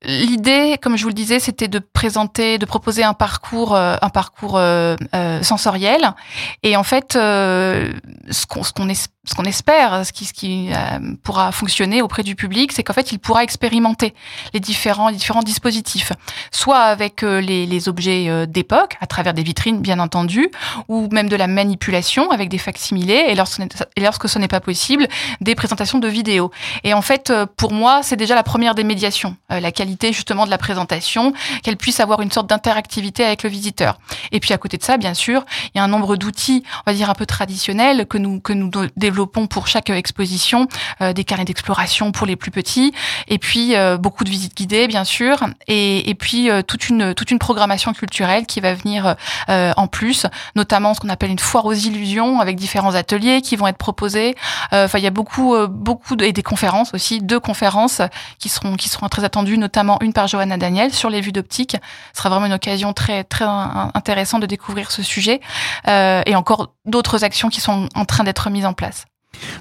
L'idée, 0.05 0.79
comme 0.81 0.97
je 0.97 1.03
vous 1.03 1.09
le 1.09 1.15
disais, 1.15 1.41
c'était 1.41 1.67
de 1.67 1.81
présenter, 1.81 2.59
de 2.59 2.67
proposer 2.67 3.03
un 3.03 3.15
parcours, 3.15 3.75
euh, 3.75 3.97
un 4.01 4.11
parcours 4.11 4.57
euh, 4.57 4.95
euh, 5.15 5.43
sensoriel. 5.43 6.15
Et 6.63 6.77
en 6.77 6.85
fait, 6.85 7.17
euh, 7.17 7.93
ce 8.31 8.47
qu'on 8.47 8.63
ce 8.63 8.73
qu'on 8.73 8.89
ce 9.29 9.35
qu'on 9.35 9.45
espère, 9.45 10.07
ce 10.07 10.13
qui, 10.13 10.25
ce 10.25 10.33
qui 10.33 10.71
euh, 10.73 11.15
pourra 11.23 11.53
fonctionner 11.53 12.01
auprès 12.01 12.23
du 12.23 12.35
public, 12.35 12.73
c'est 12.73 12.83
qu'en 12.83 12.95
fait, 12.95 13.13
il 13.13 13.19
pourra 13.19 13.45
expérimenter 13.45 14.15
les 14.55 14.61
différents, 14.61 15.11
les 15.11 15.17
différents 15.17 15.43
dispositifs, 15.43 16.13
soit 16.51 16.79
avec 16.79 17.23
euh, 17.23 17.41
les, 17.43 17.67
les, 17.67 17.89
objets 17.89 18.47
d'époque, 18.47 18.97
à 19.01 19.07
travers 19.07 19.35
des 19.35 19.43
vitrines, 19.43 19.81
bien 19.81 19.99
entendu, 19.99 20.51
ou 20.89 21.09
même 21.13 21.29
de 21.29 21.37
la 21.37 21.47
manipulation 21.47 22.31
avec 22.31 22.49
des 22.49 22.59
facsimilés, 22.59 23.27
et 23.29 23.35
lorsque, 23.35 24.29
ce 24.29 24.39
n'est 24.39 24.49
pas 24.49 24.61
possible, 24.61 25.07
des 25.41 25.55
présentations 25.55 25.99
de 25.99 26.09
vidéos. 26.09 26.51
Et 26.85 26.95
en 26.95 27.03
fait, 27.03 27.33
pour 27.57 27.73
moi, 27.73 28.03
c'est 28.03 28.17
déjà 28.17 28.35
la 28.35 28.43
première 28.43 28.75
des 28.75 28.85
médiations, 28.85 29.37
la 29.49 29.73
qualité 29.73 30.13
justement 30.13 30.45
de 30.45 30.51
la 30.51 30.59
présentation, 30.59 31.33
qu'elle 31.63 31.77
puisse 31.77 32.01
avoir 32.01 32.21
une 32.21 32.33
sorte 32.33 32.49
d'interactivité 32.49 33.25
avec 33.25 33.43
le 33.43 33.51
visiteur. 33.51 33.99
Et 34.33 34.41
puis 34.41 34.53
à 34.53 34.59
côté 34.59 34.77
de 34.77 34.83
ça, 34.83 34.97
bien 34.97 35.15
sûr, 35.15 35.45
il 35.75 35.79
y 35.79 35.81
a 35.81 35.85
un 35.85 35.89
nombre 35.89 36.17
d'outils, 36.17 36.65
on 36.87 36.91
va 36.91 36.97
dire 36.97 37.11
un 37.11 37.15
peu 37.15 37.27
traditionnels 37.27 38.07
que 38.07 38.19
nous 38.19 38.41
que 38.41 38.53
nous 38.53 38.71
développons 38.97 39.18
pour 39.27 39.67
chaque 39.67 39.91
exposition, 39.91 40.69
euh, 41.01 41.13
des 41.13 41.25
carnets 41.25 41.45
d'exploration 41.45 42.13
pour 42.13 42.27
les 42.27 42.37
plus 42.37 42.51
petits, 42.51 42.93
et 43.29 43.39
puis 43.39 43.75
euh, 43.75 43.97
beaucoup 43.97 44.25
de 44.25 44.31
visites 44.31 44.57
guidées 44.57 44.87
bien 44.87 45.05
sûr, 45.05 45.47
et, 45.67 46.09
et 46.09 46.15
puis 46.15 46.51
euh, 46.51 46.63
toute 46.63 46.89
une 46.89 47.15
toute 47.15 47.31
une 47.31 47.39
programmation 47.39 47.93
culturelle 47.93 48.47
qui 48.47 48.61
va 48.61 48.75
venir 48.75 49.17
en 49.49 49.87
plus, 49.87 50.27
notamment 50.57 50.95
ce 50.95 51.01
qu'on 51.01 51.09
appelle 51.09 51.31
une 51.31 51.39
foire 51.39 51.65
aux 51.65 51.73
illusions 51.73 52.41
avec 52.41 52.57
différents 52.57 52.95
ateliers 52.95 53.41
qui 53.41 53.57
vont 53.57 53.67
être 53.67 53.79
proposés. 53.79 54.35
Enfin, 54.73 54.99
il 54.99 55.05
y 55.05 55.07
a 55.07 55.11
beaucoup 55.11 55.57
beaucoup 55.69 56.17
de, 56.17 56.25
et 56.25 56.33
des 56.33 56.43
conférences 56.43 56.93
aussi, 56.95 57.21
deux 57.21 57.41
conférences 57.41 58.03
qui 58.39 58.49
seront 58.49 58.77
qui 58.77 58.89
seront 58.89 59.09
très 59.09 59.25
attendues, 59.25 59.59
notamment 59.59 59.99
une 60.03 60.13
par 60.13 60.27
Johanna 60.27 60.57
Daniel 60.57 60.93
sur 60.93 61.11
les 61.11 61.21
vues 61.21 61.33
d'optique. 61.33 61.77
Ce 62.13 62.19
sera 62.19 62.29
vraiment 62.29 62.47
une 62.47 62.53
occasion 62.53 62.93
très 62.93 63.25
très 63.25 63.47
intéressante 63.95 64.43
de 64.43 64.47
découvrir 64.47 64.91
ce 64.91 65.03
sujet 65.03 65.41
et 65.87 66.35
encore 66.35 66.75
d'autres 66.85 67.25
actions 67.25 67.49
qui 67.49 67.61
sont 67.61 67.89
en 67.95 68.05
train 68.05 68.25
d'être 68.25 68.51
mises 68.51 68.67
en 68.67 68.75
place. 68.75 69.08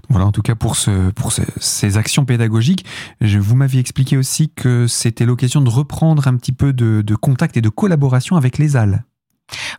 Voilà, 0.09 0.25
en 0.25 0.31
tout 0.31 0.41
cas 0.41 0.55
pour, 0.55 0.75
ce, 0.75 1.11
pour 1.11 1.31
ce, 1.31 1.41
ces 1.57 1.97
actions 1.97 2.25
pédagogiques, 2.25 2.85
je, 3.21 3.39
vous 3.39 3.55
m'aviez 3.55 3.79
expliqué 3.79 4.17
aussi 4.17 4.49
que 4.49 4.87
c'était 4.87 5.25
l'occasion 5.25 5.61
de 5.61 5.69
reprendre 5.69 6.27
un 6.27 6.35
petit 6.37 6.53
peu 6.53 6.73
de, 6.73 7.01
de, 7.01 7.15
contact 7.15 7.57
et 7.57 7.61
de 7.61 7.69
collaboration 7.69 8.35
avec 8.35 8.57
les 8.57 8.75
ALLES. 8.75 9.03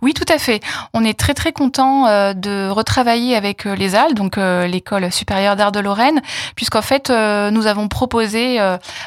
Oui, 0.01 0.15
tout 0.15 0.25
à 0.33 0.39
fait. 0.39 0.61
On 0.95 1.05
est 1.05 1.19
très 1.19 1.35
très 1.35 1.53
content 1.53 2.07
euh, 2.07 2.33
de 2.33 2.69
retravailler 2.69 3.35
avec 3.35 3.67
euh, 3.67 3.75
les 3.75 3.95
AL, 3.95 4.15
donc 4.15 4.39
euh, 4.39 4.67
l'école 4.67 5.11
supérieure 5.13 5.57
d'art 5.57 5.73
de 5.73 5.81
Lorraine, 5.81 6.21
puisqu'en 6.55 6.83
fait 6.83 7.11
nous 7.11 7.67
avons 7.67 7.89
proposé 7.89 8.61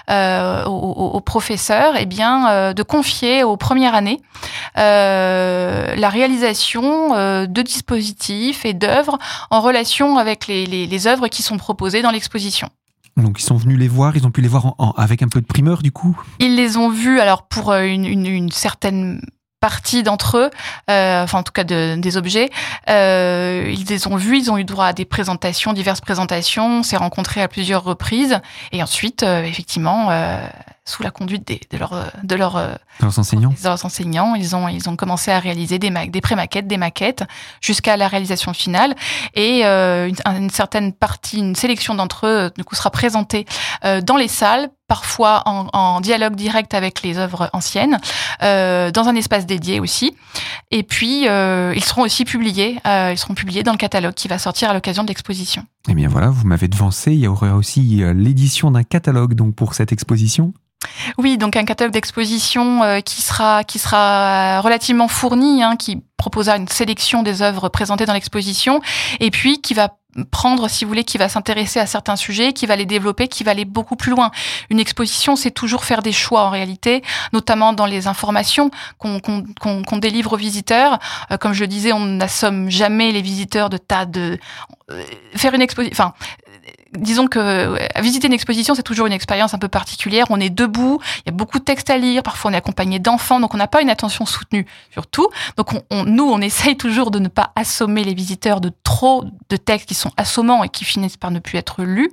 aux, 0.08 1.22
professeurs, 1.22 1.96
eh 1.98 2.06
bien, 2.06 2.74
de 2.74 2.84
confier 2.84 3.44
aux 3.44 3.58
premières 3.58 3.94
années 3.96 4.20
la 4.76 6.10
réalisation 6.10 7.46
de 7.46 7.62
dispositifs 7.62 8.66
et 8.66 8.74
d'œuvres 8.74 9.18
en 9.50 9.62
relation 9.62 10.18
avec 10.18 10.48
les, 10.48 10.66
les, 10.66 11.08
œuvres 11.08 11.28
qui 11.28 11.44
sont 11.44 11.58
proposées 11.58 12.02
dans 12.02 12.12
l'exposition. 12.12 12.70
Donc 13.18 13.40
ils 13.40 13.44
sont 13.44 13.58
venus 13.58 13.78
les 13.78 13.88
voir, 13.88 14.16
ils 14.16 14.26
ont 14.26 14.32
pu 14.32 14.42
les 14.42 14.48
voir 14.48 14.76
avec 14.98 15.22
un 15.22 15.28
peu 15.28 15.42
de 15.42 15.46
primeur 15.46 15.82
du 15.82 15.92
coup? 15.92 16.20
Ils 16.40 16.56
les 16.56 16.78
ont 16.78 16.90
vus 16.90 17.20
alors 17.20 17.44
pour 17.44 17.74
une, 17.74 18.06
une, 18.06 18.26
une 18.26 18.52
certaine 18.52 19.22
partie 19.62 20.02
d'entre 20.02 20.38
eux, 20.38 20.50
euh, 20.90 21.24
enfin 21.24 21.40
en 21.40 21.44
tout 21.44 21.54
cas 21.54 21.64
de, 21.64 21.96
des 21.96 22.18
objets, 22.18 22.50
euh, 22.90 23.72
ils 23.72 23.86
les 23.86 24.08
ont 24.08 24.16
vus, 24.18 24.40
ils 24.40 24.52
ont 24.52 24.58
eu 24.58 24.66
droit 24.66 24.88
à 24.88 24.94
des 24.94 25.06
présentations, 25.06 25.72
diverses 25.72 26.02
présentations, 26.02 26.80
on 26.80 26.84
s'est 26.84 26.98
rencontrés 26.98 27.42
à 27.44 27.48
plusieurs 27.48 27.84
reprises, 27.84 28.40
et 28.72 28.82
ensuite, 28.82 29.22
euh, 29.22 29.44
effectivement, 29.44 30.10
euh, 30.10 30.46
sous 30.84 31.04
la 31.04 31.12
conduite 31.12 31.48
des, 31.48 31.62
de, 31.70 31.78
leur, 31.78 32.12
de, 32.24 32.36
leur, 32.36 32.56
de 32.56 32.70
leurs 33.02 33.20
enseignants, 33.20 33.50
de 33.50 33.64
leurs 33.64 33.86
enseignants, 33.86 34.34
ils 34.34 34.56
ont, 34.56 34.68
ils 34.68 34.90
ont 34.90 34.96
commencé 34.96 35.32
à 35.32 35.38
réaliser 35.38 35.78
des, 35.78 35.92
des 35.92 36.22
pré-maquettes, 36.22 36.66
des 36.66 36.78
maquettes, 36.78 37.24
jusqu'à 37.62 37.98
la 37.98 38.08
réalisation 38.08 38.54
finale, 38.54 38.96
et 39.36 39.64
une, 39.64 40.16
une, 40.26 40.50
certaine 40.50 40.92
partie, 40.92 41.38
une 41.38 41.56
sélection 41.56 41.94
d'entre 41.94 42.26
eux, 42.26 42.52
du 42.58 42.64
coup, 42.64 42.74
sera 42.74 42.90
présentée 42.90 43.46
dans 43.84 44.18
les 44.18 44.28
salles 44.28 44.72
parfois 44.92 45.42
en, 45.46 45.68
en, 45.72 46.02
dialogue 46.02 46.36
direct 46.36 46.74
avec 46.74 47.02
les 47.02 47.18
œuvres 47.18 47.50
anciennes, 47.54 47.98
euh, 48.44 48.92
dans 48.92 49.08
un 49.08 49.16
espace 49.16 49.46
dédié 49.46 49.80
aussi. 49.80 50.18
Et 50.70 50.84
puis, 50.84 51.30
euh, 51.30 51.72
ils 51.74 51.84
seront 51.86 52.02
aussi 52.02 52.26
publiés, 52.26 52.78
euh, 52.86 53.12
ils 53.14 53.18
seront 53.18 53.34
publiés 53.34 53.64
dans 53.64 53.72
le 53.72 53.78
catalogue 53.78 54.14
qui 54.14 54.28
va 54.28 54.38
sortir 54.38 54.70
à 54.70 54.74
l'occasion 54.74 55.04
de 55.04 55.08
l'exposition. 55.08 55.64
Eh 55.88 55.94
bien 55.94 56.10
voilà, 56.10 56.28
vous 56.28 56.46
m'avez 56.46 56.68
devancé, 56.68 57.14
il 57.14 57.22
y 57.22 57.28
aura 57.28 57.56
aussi 57.56 58.04
l'édition 58.14 58.70
d'un 58.70 58.84
catalogue 58.84 59.34
donc 59.34 59.56
pour 59.56 59.76
cette 59.76 59.94
exposition. 59.94 60.54
Oui, 61.18 61.38
donc 61.38 61.56
un 61.56 61.64
catalogue 61.64 61.94
d'exposition 61.94 62.82
qui 63.06 63.22
sera 63.22 63.64
qui 63.64 63.80
sera 63.80 64.60
relativement 64.60 65.08
fourni, 65.08 65.64
hein, 65.64 65.78
qui 65.78 66.04
proposera 66.18 66.58
une 66.58 66.68
sélection 66.68 67.24
des 67.24 67.42
œuvres 67.42 67.70
présentées 67.70 68.06
dans 68.06 68.14
l'exposition, 68.14 68.82
et 69.22 69.32
puis 69.32 69.62
qui 69.62 69.74
va 69.74 69.96
prendre, 70.32 70.70
si 70.70 70.84
vous 70.84 70.90
voulez, 70.90 71.04
qui 71.04 71.18
va 71.18 71.30
s'intéresser 71.30 71.80
à 71.80 71.86
certains 71.86 72.16
sujets, 72.16 72.54
qui 72.54 72.66
va 72.66 72.76
les 72.76 72.86
développer, 72.86 73.28
qui 73.28 73.44
va 73.44 73.52
aller 73.52 73.66
beaucoup 73.66 73.96
plus 73.96 74.12
loin. 74.12 74.32
Une 74.70 74.80
exposition, 74.80 75.36
c'est 75.36 75.52
toujours 75.52 75.84
faire 75.84 76.02
des 76.02 76.12
choix 76.12 76.44
en 76.44 76.50
réalité, 76.50 77.04
notamment 77.34 77.74
dans 77.74 77.86
les 77.86 78.08
informations 78.08 78.72
qu'on 78.98 79.98
délivre 79.98 80.34
aux 80.34 80.38
visiteurs. 80.38 81.00
Euh, 81.32 81.38
comme 81.38 81.54
je 81.54 81.66
disais, 81.66 81.94
on 81.94 82.06
n'assomme 82.06 82.70
jamais 82.70 83.12
les 83.12 83.22
visiteurs 83.22 83.70
de 83.70 83.78
tas 83.78 84.06
de 84.06 84.38
euh, 84.90 85.04
faire 85.36 85.54
une 85.54 85.62
exposition. 85.62 85.94
Enfin, 85.94 86.14
disons 86.98 87.28
que 87.28 87.78
visiter 88.02 88.28
une 88.28 88.34
exposition, 88.34 88.76
c'est 88.76 88.84
toujours 88.84 89.08
une 89.08 89.14
expérience 89.14 89.54
un 89.54 89.60
peu 89.60 89.68
particulière. 89.68 90.26
On 90.30 90.40
est 90.40 90.50
debout, 90.50 91.00
il 91.20 91.24
y 91.28 91.30
a 91.30 91.36
beaucoup 91.36 91.60
de 91.60 91.64
textes 91.64 91.90
à 91.90 91.98
lire, 91.98 92.24
parfois 92.24 92.52
on 92.52 92.54
est 92.54 92.58
accompagné 92.58 93.00
d'enfants, 93.00 93.40
donc 93.40 93.54
on 93.54 93.58
n'a 93.58 93.68
pas 93.68 93.82
une 93.82 93.90
attention 93.90 94.26
soutenue 94.26 94.66
sur 94.92 95.08
tout. 95.08 95.28
Donc 95.58 95.70
on, 95.90 96.04
nous, 96.04 96.30
on 96.30 96.42
essaye 96.42 96.78
toujours 96.78 97.12
de 97.12 97.20
ne 97.20 97.28
pas 97.28 97.52
assommer 97.56 98.04
les 98.04 98.14
visiteurs 98.14 98.62
de 98.62 98.72
trop 98.84 99.24
de 99.50 99.58
textes 99.58 99.88
qui 99.88 99.96
sont 99.96 100.12
assommants 100.18 100.64
et 100.64 100.70
qui 100.70 100.86
finissent 100.86 101.18
par 101.18 101.32
ne 101.32 101.40
plus 101.40 101.58
être 101.58 101.84
lus. 101.84 102.12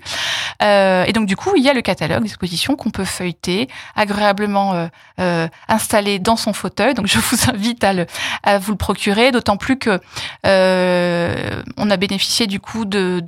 Euh, 0.63 1.05
et 1.05 1.13
donc 1.13 1.27
du 1.27 1.37
coup, 1.37 1.53
il 1.57 1.63
y 1.63 1.69
a 1.69 1.75
le 1.75 1.83
catalogue 1.83 2.23
d'expositions 2.23 2.77
qu'on 2.77 2.91
peut 2.91 3.05
feuilleter, 3.05 3.69
agréablement 3.97 4.75
euh, 4.75 4.87
euh, 5.21 5.49
installé 5.69 6.19
dans 6.19 6.37
son 6.37 6.53
fauteuil. 6.53 6.95
Donc 6.95 7.07
je 7.07 7.19
vous 7.19 7.51
invite 7.51 7.85
à, 7.85 8.59
vous 8.59 8.73
le 8.73 8.79
procurer, 8.79 9.33
d'autant 9.33 9.57
plus 9.57 9.79
que 9.79 10.01
euh, 10.47 11.63
on 11.77 11.91
a 11.91 11.97
bénéficié 11.97 12.47
du 12.47 12.61
coup 12.61 12.85
de 12.85 13.23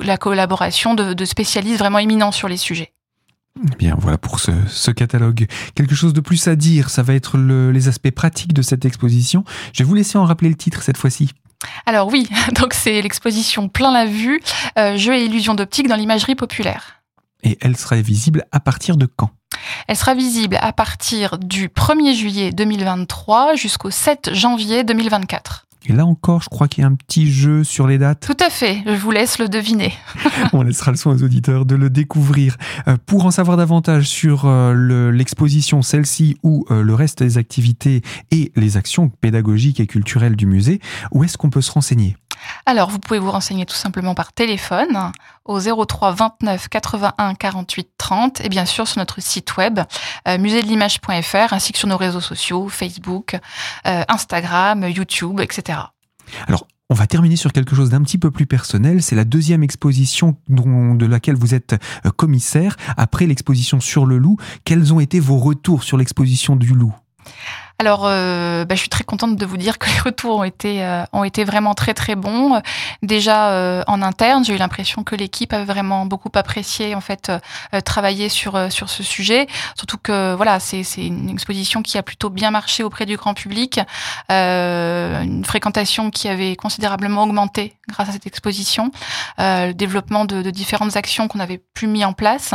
la 0.00 0.16
collaboration 0.16 0.85
de, 0.94 1.24
spécialistes 1.24 1.78
vraiment 1.78 1.98
éminents 1.98 2.32
sur 2.32 2.48
les 2.48 2.56
sujets. 2.56 2.92
Bien, 3.78 3.94
voilà 3.98 4.18
pour 4.18 4.38
ce, 4.38 4.90
catalogue. 4.90 5.46
Quelque 5.74 5.94
chose 5.94 6.12
de 6.12 6.20
plus 6.20 6.46
à 6.46 6.56
dire, 6.56 6.90
ça 6.90 7.02
va 7.02 7.14
être 7.14 7.38
les 7.38 7.88
aspects 7.88 8.10
pratiques 8.10 8.52
de 8.52 8.62
cette 8.62 8.84
exposition. 8.84 9.44
Je 9.72 9.82
vais 9.82 9.88
vous 9.88 9.94
laisser 9.94 10.18
en 10.18 10.24
rappeler 10.24 10.50
le 10.50 10.56
titre 10.56 10.82
cette 10.82 10.98
fois-ci. 10.98 11.30
Alors 11.86 12.08
oui, 12.08 12.28
donc 12.60 12.74
c'est 12.74 13.00
l'exposition 13.00 13.68
Plein 13.68 13.92
la 13.92 14.06
vue, 14.06 14.40
euh, 14.78 14.96
jeux 14.96 15.14
et 15.14 15.24
illusions 15.24 15.54
d'optique 15.54 15.88
dans 15.88 15.96
l'imagerie 15.96 16.34
populaire. 16.34 17.02
Et 17.42 17.56
elle 17.60 17.76
sera 17.76 17.96
visible 17.96 18.44
à 18.52 18.60
partir 18.60 18.96
de 18.96 19.06
quand? 19.06 19.30
Elle 19.88 19.96
sera 19.96 20.14
visible 20.14 20.58
à 20.60 20.72
partir 20.72 21.38
du 21.38 21.68
1er 21.68 22.14
juillet 22.14 22.52
2023 22.52 23.54
jusqu'au 23.54 23.90
7 23.90 24.34
janvier 24.34 24.84
2024. 24.84 25.65
Et 25.88 25.92
là 25.92 26.04
encore, 26.04 26.42
je 26.42 26.48
crois 26.48 26.68
qu'il 26.68 26.82
y 26.82 26.84
a 26.84 26.88
un 26.88 26.94
petit 26.94 27.30
jeu 27.30 27.62
sur 27.62 27.86
les 27.86 27.98
dates. 27.98 28.26
Tout 28.26 28.44
à 28.44 28.50
fait, 28.50 28.82
je 28.86 29.00
vous 29.00 29.10
laisse 29.12 29.38
le 29.38 29.48
deviner. 29.48 29.92
On 30.52 30.62
laissera 30.62 30.90
le 30.90 30.96
soin 30.96 31.14
aux 31.14 31.22
auditeurs 31.22 31.64
de 31.64 31.76
le 31.76 31.90
découvrir. 31.90 32.56
Euh, 32.88 32.96
pour 33.06 33.24
en 33.24 33.30
savoir 33.30 33.56
davantage 33.56 34.06
sur 34.06 34.46
euh, 34.46 35.12
l'exposition, 35.12 35.82
celle-ci 35.82 36.38
ou 36.42 36.64
euh, 36.70 36.82
le 36.82 36.94
reste 36.94 37.22
des 37.22 37.38
activités 37.38 38.02
et 38.30 38.52
les 38.56 38.76
actions 38.76 39.08
pédagogiques 39.08 39.80
et 39.80 39.86
culturelles 39.86 40.36
du 40.36 40.46
musée, 40.46 40.80
où 41.12 41.22
est-ce 41.22 41.38
qu'on 41.38 41.50
peut 41.50 41.60
se 41.60 41.70
renseigner? 41.70 42.16
Alors, 42.66 42.90
vous 42.90 42.98
pouvez 42.98 43.18
vous 43.18 43.30
renseigner 43.30 43.64
tout 43.64 43.76
simplement 43.76 44.14
par 44.14 44.32
téléphone 44.32 45.12
au 45.44 45.60
03 45.60 46.12
29 46.12 46.68
81 46.68 47.34
48 47.34 47.88
30 47.96 48.40
et 48.40 48.48
bien 48.48 48.66
sûr 48.66 48.88
sur 48.88 48.98
notre 48.98 49.22
site 49.22 49.56
web 49.56 49.80
euh, 50.26 50.38
muséedelimage.fr 50.38 51.52
ainsi 51.52 51.72
que 51.72 51.78
sur 51.78 51.88
nos 51.88 51.96
réseaux 51.96 52.20
sociaux, 52.20 52.68
Facebook, 52.68 53.36
euh, 53.86 54.02
Instagram, 54.08 54.88
YouTube, 54.88 55.40
etc. 55.40 55.78
Alors, 56.48 56.66
on 56.88 56.94
va 56.94 57.06
terminer 57.06 57.36
sur 57.36 57.52
quelque 57.52 57.74
chose 57.74 57.90
d'un 57.90 58.02
petit 58.02 58.18
peu 58.18 58.30
plus 58.30 58.46
personnel. 58.46 59.02
C'est 59.02 59.16
la 59.16 59.24
deuxième 59.24 59.62
exposition 59.62 60.36
de 60.48 61.06
laquelle 61.06 61.36
vous 61.36 61.54
êtes 61.54 61.74
euh, 62.04 62.10
commissaire. 62.10 62.76
Après 62.96 63.26
l'exposition 63.26 63.80
sur 63.80 64.06
le 64.06 64.18
loup, 64.18 64.36
quels 64.64 64.92
ont 64.94 65.00
été 65.00 65.18
vos 65.18 65.38
retours 65.38 65.82
sur 65.82 65.96
l'exposition 65.96 66.54
du 66.56 66.74
loup? 66.74 66.94
Alors, 67.78 68.04
euh, 68.06 68.64
bah, 68.64 68.74
je 68.74 68.80
suis 68.80 68.88
très 68.88 69.04
contente 69.04 69.36
de 69.36 69.44
vous 69.44 69.58
dire 69.58 69.78
que 69.78 69.90
les 69.90 70.00
retours 70.04 70.38
ont 70.38 70.44
été 70.44 70.82
euh, 70.82 71.04
ont 71.12 71.24
été 71.24 71.44
vraiment 71.44 71.74
très 71.74 71.92
très 71.92 72.14
bons. 72.14 72.60
Déjà 73.02 73.50
euh, 73.50 73.82
en 73.86 74.00
interne, 74.00 74.44
j'ai 74.44 74.54
eu 74.54 74.56
l'impression 74.56 75.04
que 75.04 75.14
l'équipe 75.14 75.52
avait 75.52 75.66
vraiment 75.66 76.06
beaucoup 76.06 76.30
apprécié 76.34 76.94
en 76.94 77.02
fait 77.02 77.30
travailler 77.84 78.30
sur 78.30 78.72
sur 78.72 78.88
ce 78.88 79.02
sujet. 79.02 79.46
Surtout 79.76 79.98
que 79.98 80.34
voilà, 80.34 80.58
c'est 80.58 80.84
une 80.96 81.28
exposition 81.28 81.82
qui 81.82 81.98
a 81.98 82.02
plutôt 82.02 82.30
bien 82.30 82.50
marché 82.50 82.82
auprès 82.82 83.04
du 83.04 83.16
grand 83.16 83.34
public, 83.34 83.80
une 84.30 85.44
fréquentation 85.44 86.10
qui 86.10 86.28
avait 86.28 86.56
considérablement 86.56 87.24
augmenté 87.24 87.76
grâce 87.88 88.08
à 88.08 88.12
cette 88.12 88.26
exposition, 88.26 88.90
le 89.38 89.72
développement 89.72 90.24
de, 90.24 90.42
de 90.42 90.50
différentes 90.50 90.96
actions 90.96 91.28
qu'on 91.28 91.40
avait 91.40 91.62
plus 91.74 91.86
mis 91.86 92.04
en 92.04 92.12
place. 92.14 92.54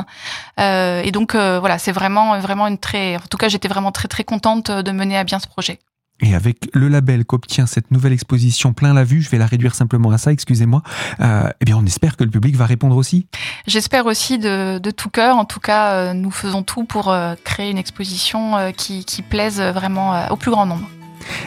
et 0.57 1.11
donc 1.11 1.35
voilà, 1.35 1.77
c'est 1.77 1.91
vraiment 1.91 2.39
vraiment 2.39 2.67
une 2.67 2.77
très, 2.79 3.17
en 3.17 3.27
tout 3.29 3.37
cas, 3.37 3.49
j'étais 3.49 3.67
vraiment 3.67 3.91
très 3.91 4.07
très 4.07 4.23
contente 4.23 4.71
de 4.71 4.91
mener 4.91 5.10
à 5.17 5.23
bien 5.23 5.39
ce 5.39 5.47
projet. 5.47 5.79
Et 6.21 6.35
avec 6.35 6.69
le 6.73 6.87
label 6.87 7.25
qu'obtient 7.25 7.65
cette 7.65 7.89
nouvelle 7.89 8.13
exposition 8.13 8.73
plein 8.73 8.93
la 8.93 9.03
vue, 9.03 9.21
je 9.21 9.29
vais 9.29 9.39
la 9.39 9.47
réduire 9.47 9.73
simplement 9.73 10.11
à 10.11 10.17
ça, 10.17 10.31
excusez-moi, 10.31 10.83
euh, 11.19 11.49
eh 11.59 11.65
bien 11.65 11.75
on 11.77 11.85
espère 11.85 12.15
que 12.15 12.23
le 12.23 12.29
public 12.29 12.55
va 12.55 12.67
répondre 12.67 12.95
aussi. 12.95 13.25
J'espère 13.65 14.05
aussi 14.05 14.37
de, 14.37 14.79
tout 14.91 15.09
cœur. 15.09 15.37
En 15.37 15.45
tout 15.45 15.59
cas, 15.59 15.93
euh, 15.93 16.13
nous 16.13 16.31
faisons 16.31 16.61
tout 16.61 16.83
pour 16.83 17.09
euh, 17.09 17.33
créer 17.43 17.71
une 17.71 17.79
exposition 17.79 18.71
qui, 18.77 19.03
qui 19.03 19.21
plaise 19.23 19.59
vraiment 19.59 20.29
au 20.29 20.35
plus 20.35 20.51
grand 20.51 20.65
nombre. 20.65 20.87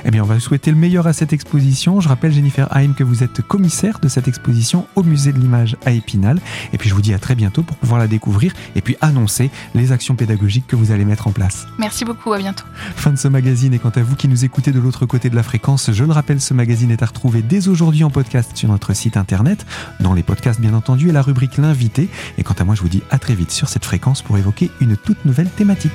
Eh 0.04 0.10
bien, 0.10 0.22
on 0.22 0.26
va 0.26 0.40
souhaiter 0.40 0.70
le 0.70 0.76
meilleur 0.76 1.06
à 1.06 1.12
cette 1.12 1.32
exposition. 1.32 2.00
Je 2.00 2.08
rappelle, 2.08 2.32
Jennifer 2.32 2.68
Haim, 2.74 2.92
que 2.92 3.04
vous 3.04 3.22
êtes 3.22 3.42
commissaire 3.42 3.98
de 4.00 4.08
cette 4.08 4.28
exposition 4.28 4.86
au 4.96 5.02
Musée 5.02 5.32
de 5.32 5.38
l'Image 5.38 5.76
à 5.84 5.92
Épinal. 5.92 6.38
Et 6.72 6.78
puis, 6.78 6.88
je 6.88 6.94
vous 6.94 7.02
dis 7.02 7.14
à 7.14 7.18
très 7.18 7.34
bientôt 7.34 7.62
pour 7.62 7.76
pouvoir 7.76 7.98
la 7.98 8.06
découvrir 8.06 8.52
et 8.76 8.80
puis 8.80 8.96
annoncer 9.00 9.50
les 9.74 9.92
actions 9.92 10.14
pédagogiques 10.14 10.66
que 10.66 10.76
vous 10.76 10.90
allez 10.92 11.04
mettre 11.04 11.26
en 11.26 11.32
place. 11.32 11.66
Merci 11.78 12.04
beaucoup, 12.04 12.32
à 12.32 12.38
bientôt. 12.38 12.64
Fin 12.96 13.12
de 13.12 13.18
ce 13.18 13.28
magazine. 13.28 13.74
Et 13.74 13.78
quant 13.78 13.90
à 13.90 14.02
vous 14.02 14.16
qui 14.16 14.28
nous 14.28 14.44
écoutez 14.44 14.72
de 14.72 14.80
l'autre 14.80 15.06
côté 15.06 15.30
de 15.30 15.36
la 15.36 15.42
fréquence, 15.42 15.90
je 15.92 16.04
le 16.04 16.12
rappelle, 16.12 16.40
ce 16.40 16.54
magazine 16.54 16.90
est 16.90 17.02
à 17.02 17.06
retrouver 17.06 17.42
dès 17.42 17.68
aujourd'hui 17.68 18.04
en 18.04 18.10
podcast 18.10 18.52
sur 18.54 18.68
notre 18.68 18.94
site 18.94 19.16
internet, 19.16 19.64
dans 20.00 20.14
les 20.14 20.22
podcasts 20.22 20.60
bien 20.60 20.74
entendu, 20.74 21.08
et 21.08 21.12
la 21.12 21.22
rubrique 21.22 21.58
L'invité. 21.58 22.08
Et 22.38 22.42
quant 22.42 22.54
à 22.54 22.64
moi, 22.64 22.74
je 22.74 22.82
vous 22.82 22.88
dis 22.88 23.02
à 23.10 23.18
très 23.18 23.34
vite 23.34 23.50
sur 23.50 23.68
cette 23.68 23.84
fréquence 23.84 24.22
pour 24.22 24.38
évoquer 24.38 24.70
une 24.80 24.96
toute 24.96 25.24
nouvelle 25.24 25.48
thématique. 25.48 25.92